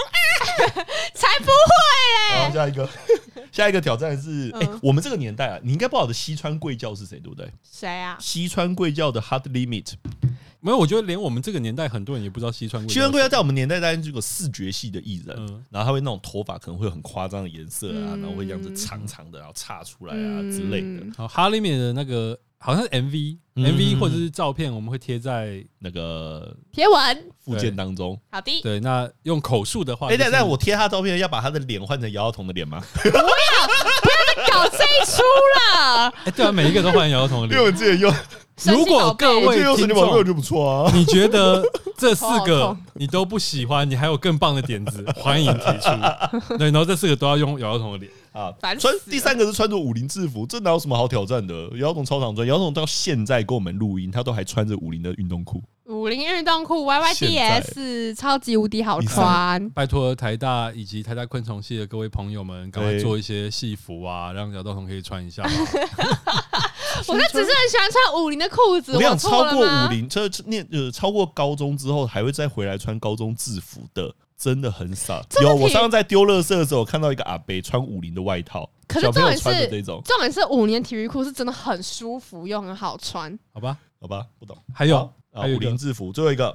[1.13, 1.51] 才不会
[2.33, 2.39] 嘞！
[2.39, 2.89] 好，下一个，
[3.51, 7.47] 下一个挑战是，哎，我们这个年代啊，你应该不晓得西川贵教是谁，对不对？
[7.63, 8.17] 谁啊？
[8.19, 9.93] 西川贵教的 Hard Limit。
[10.63, 12.87] 没有，我觉得连我们这个年代很多人也不知道西川贵。
[12.93, 15.35] 西川贵要在我们年代当然是个视觉系的艺人，
[15.71, 21.05] 然后他会那种头发可能会有很夸张的颜色啊，然后会这样子长长的，然后插出来啊之类的。
[21.17, 28.15] 好，哈里面的那个好像是 MV，MV 或者是照片，我们会贴在那个贴文附件当中。
[28.29, 32.79] 好的，对，那用口述的话，哎，但但我贴他照片要把他的脸换成姚耀彤的脸吗？
[33.01, 33.25] 不要，不要
[34.35, 36.13] 再搞这一出了。
[36.25, 38.13] 哎，对啊，每一个都换姚耀彤的脸， 因为我之前用。
[38.65, 41.63] 如果各位听众就不错啊，你觉得
[41.97, 45.89] 这四个你都不喜欢，你还有更棒的点子，欢迎提出。
[46.57, 48.53] 对，然后这四个都要用姚耀彤的脸啊。
[48.79, 51.69] 穿第三个是穿着武林制服，这哪有什么好挑战的？
[51.73, 55.61] 姚耀彤超常穿，姚总到现在跟我们录音，他都还穿着武林的运动裤。
[55.85, 59.69] 武林运动裤 Y Y D S 超级无敌好穿。
[59.71, 65.43] 拜托台大以及台大昆虫系的各位朋友们，赶快做一些戏服啊，让姚道彤可以穿一下。
[67.07, 68.95] 我那只是很喜欢穿武林的裤子。
[68.95, 75.23] 我想超过武林，这念呃超过高中之后还会再回来穿高中制服的，真的很傻。
[75.39, 83.37] 有我上次在丢垃圾的时候看到一个阿伯穿五零的外套，可是重点是这种，重点是五年体育裤是真的很舒服又很好穿。
[83.53, 84.57] 好吧，好吧，不懂。
[84.73, 85.07] 还有。
[85.31, 85.45] 啊！
[85.47, 86.49] 武林制服，最后一个，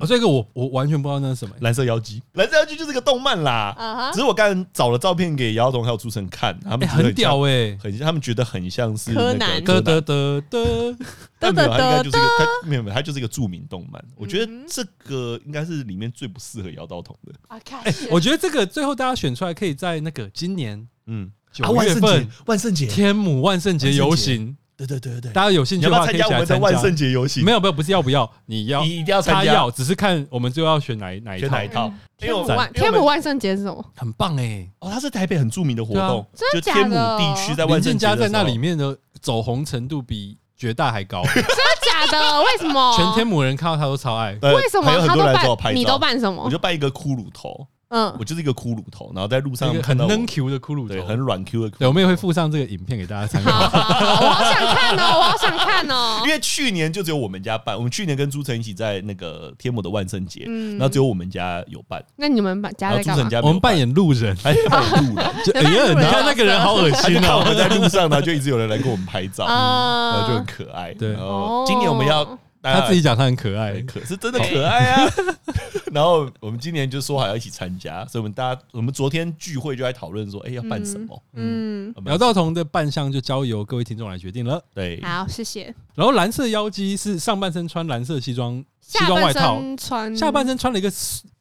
[0.00, 1.54] 啊，这个我我完全不知道那是什么。
[1.60, 4.10] 蓝色妖姬，蓝色妖姬就是个动漫啦。
[4.12, 9.62] 只是我刚才找了照片给姚总还有朱晨看，他们很屌哎，很他们觉得很像是柯南。
[9.64, 10.96] 得得得得，
[11.38, 12.28] 但没有，他应该就是一个，
[12.62, 14.04] 他没有没有，他就是一个著名动漫。
[14.16, 17.32] 我觉得这个应该是里面最不适合姚道彤的。
[17.46, 24.56] 哎，我觉得这个最后大家选出来，可以在那个今年，嗯，九月份万圣节天母万圣节游行。
[24.86, 27.42] 对对对对，大家有兴趣的话可以来参加万圣节游戏。
[27.42, 29.40] 没有没有，不是要不要，你要你一定要参加。
[29.40, 31.48] 他要，只是看我们最后要选哪哪一套。
[31.48, 31.92] 哪一套？
[32.16, 33.84] 天母万天母万圣节是什么？
[33.96, 34.68] 很棒哎！
[34.78, 41.24] 哦，它是台北很著名的活动，就天母地区在万圣节在那里面的走红程度比绝大还高。
[41.34, 41.50] 真的
[41.84, 42.40] 假的？
[42.42, 42.96] 为什么？
[42.96, 44.32] 全天母人看到他都超爱。
[44.40, 45.06] 为什么？
[45.06, 45.74] 他都扮？
[45.74, 46.44] 你都扮什么？
[46.44, 47.66] 我就扮一个骷髅头。
[47.90, 51.70] 嗯，我就是一个骷髅头，然后在路上很嫩 Q 的骷髅头，对，很软 Q 的。
[51.78, 53.50] 对，我们也会附上这个影片给大家参考。
[53.50, 56.20] 我好想看哦，我好想看哦。
[56.26, 62.04] 因为去年就只有我们家办，我们去年跟朱晨一起在那个天母的万圣节，然后只有我们家有办。
[62.16, 63.28] 那你们把家在干嘛？
[63.42, 65.26] 我们扮演路人，扮演路人。
[65.54, 67.38] 哎呀，你看那个人好恶心哦！
[67.40, 70.92] 我们在路上呢，就一直有人来跟我们拍照， 然后就很可爱。
[70.92, 72.38] 对，哦今年我们要。
[72.74, 75.10] 他自己讲他很可爱，可是真的可爱啊！
[75.92, 81.22] 然后我们今年就说好要一起参加，所以我们大家我们昨天聚会就在讨论说，哎，要办什么？
[81.34, 84.62] 嗯，姚道彤的扮相就交由各位听众来决定了。
[84.74, 85.74] 对，好，谢谢。
[85.94, 90.90] 然后蓝色妖姬是上半身穿蓝色西装西装外套，穿下半身穿了一个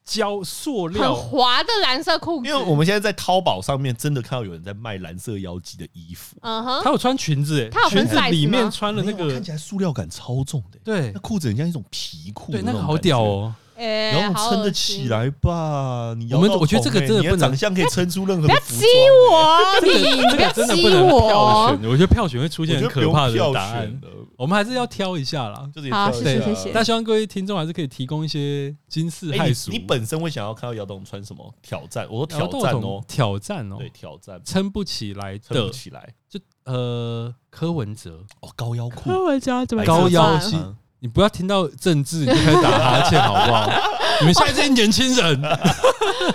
[0.08, 1.14] 胶塑料。
[1.14, 2.48] 很滑的蓝色裤子。
[2.48, 13.54] 因为我们现在在淘宝上面真的看到有人在卖蓝色妖姬的衣服，嗯哼，他有穿裙子哎，裙子里面穿了那个看起来塑料感超重的，对，那裤子很像一种皮裤，对，那个好屌哦。
[13.78, 16.16] 哎，摇桶撑得起来吧？
[16.18, 18.48] 你我们我觉得这个真的不能，长相可以撑出任何。
[18.48, 18.86] 不要激
[19.32, 21.90] 我，你这个真的不能票选。
[21.90, 24.02] 我觉得票选会出现很可怕的答案。
[24.36, 26.72] 我们还是要挑一下啦，就是好，谢谢谢谢。
[26.72, 29.72] 但希望各位听众还是可以提供一些惊世骇俗。
[29.72, 32.08] 你本身会想要看到姚董穿什么挑战？
[32.10, 36.14] 我说挑战哦，挑战哦，对，挑战撑不起来的，撑不起来。
[36.30, 40.56] 就呃，柯文哲哦，高腰裤，柯文哲怎么高腰系？
[41.00, 43.70] 你不要听到政治你就开始打哈欠好不好？
[44.20, 45.42] 你们现在这些年轻人，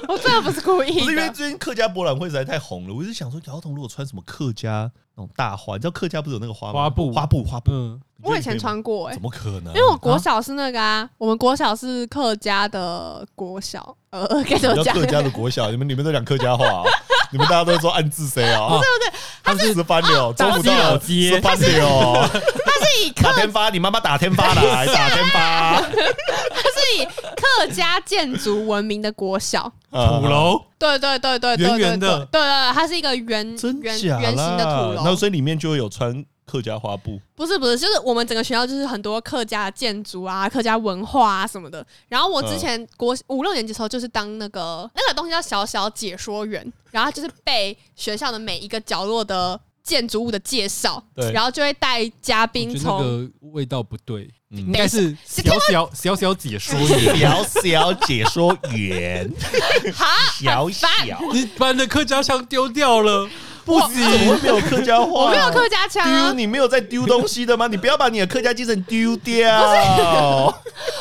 [0.06, 7.98] 我真的不是故意，不是因为最近客家博览会实在太红了，我就想说，姚童如果穿什么客家那种大花，你知道客家不是有那个花花布花布花布？
[8.22, 9.74] 我以前穿过，哎，怎么可能？
[9.74, 14.94] 因为我国小是那个啊，我们国小是客家的国小，呃，该怎么讲？
[14.94, 16.84] 客家的国小，你们你们都讲客家话，
[17.32, 18.68] 你们大家都说暗自谁啊？
[18.68, 22.30] 不是不是，他是十番的，周不到十番的哦。
[22.30, 25.80] 他是以打天发，你妈妈打天发来 打天发。
[25.80, 33.46] 他是以客家建筑闻名的国小，土楼，对对对对圆圆的，对对，它是一个圆
[33.82, 36.24] 圆圆形的土楼，那所以里面就会有穿。
[36.44, 37.18] 客家花布。
[37.34, 41.86] 不是不是，就是我们整个学校就是很多客家建筑啊、客家文化啊什么的。
[42.08, 51.32] 然后我之前国五六年级的时候，就是当那个那个东西叫小小解说员，然后就是背学校的每一个角落的建筑物的介绍，对。
[51.32, 53.30] 然后就会带嘉宾从。
[53.52, 59.30] 味道不对，应该是小小小小解说员，小小解说员，
[59.92, 60.06] 好
[60.40, 60.88] 小小，
[61.34, 63.28] 你把你的客家腔丢掉了。
[63.64, 65.06] 不行，我没有客家话？
[65.06, 66.32] 我没有客家腔啊！
[66.32, 67.66] 你没有在丢东西的吗？
[67.68, 69.48] 你不要把你的客家精神丢掉。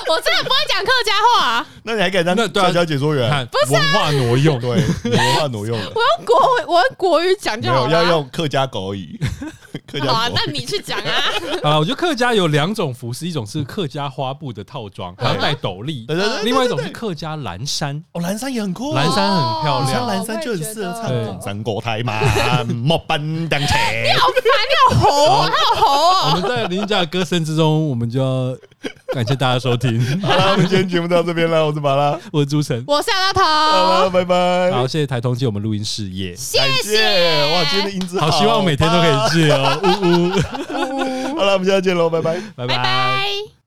[0.08, 1.66] 我真的不会讲客家话。
[1.84, 3.48] 那你还敢当客家解说员？
[3.48, 5.78] 不是文化挪用，对，文化挪用。
[5.96, 7.92] 我用国，我用国语讲就好了。
[7.92, 9.20] 要用客家狗语。
[10.00, 11.12] 好啊，那你去讲啊。
[11.64, 16.06] 啊，我觉得客家有两种服饰，一种是客家花布的套装，还要戴斗笠。
[16.44, 18.04] 另外一种是客家蓝衫。
[18.14, 18.94] 哦，蓝衫也很酷。
[18.94, 21.12] 蓝衫很漂亮，蓝衫就很适合唱
[21.42, 22.20] 《三国台嘛》。
[22.74, 24.04] 莫奔当前。
[24.06, 24.36] 你好烦，
[24.70, 26.36] 你好猴啊，好猴啊！
[26.36, 28.56] 我们在林家的歌声之中，我们就要
[29.14, 30.00] 感谢大家收听。
[30.22, 31.66] 好了，我们今天节目到这边了。
[31.66, 33.42] 我是马拉，我是朱晨，我是阿头。
[33.42, 34.72] 好了，拜拜。
[34.72, 37.54] 好，谢谢台通借我们录音事业，谢谢。
[37.54, 39.80] 哇，今天的音质好，希望每天都可以借哦。
[39.84, 41.36] 呜呜。
[41.38, 43.61] 好了，我们下次见喽，拜拜，拜拜。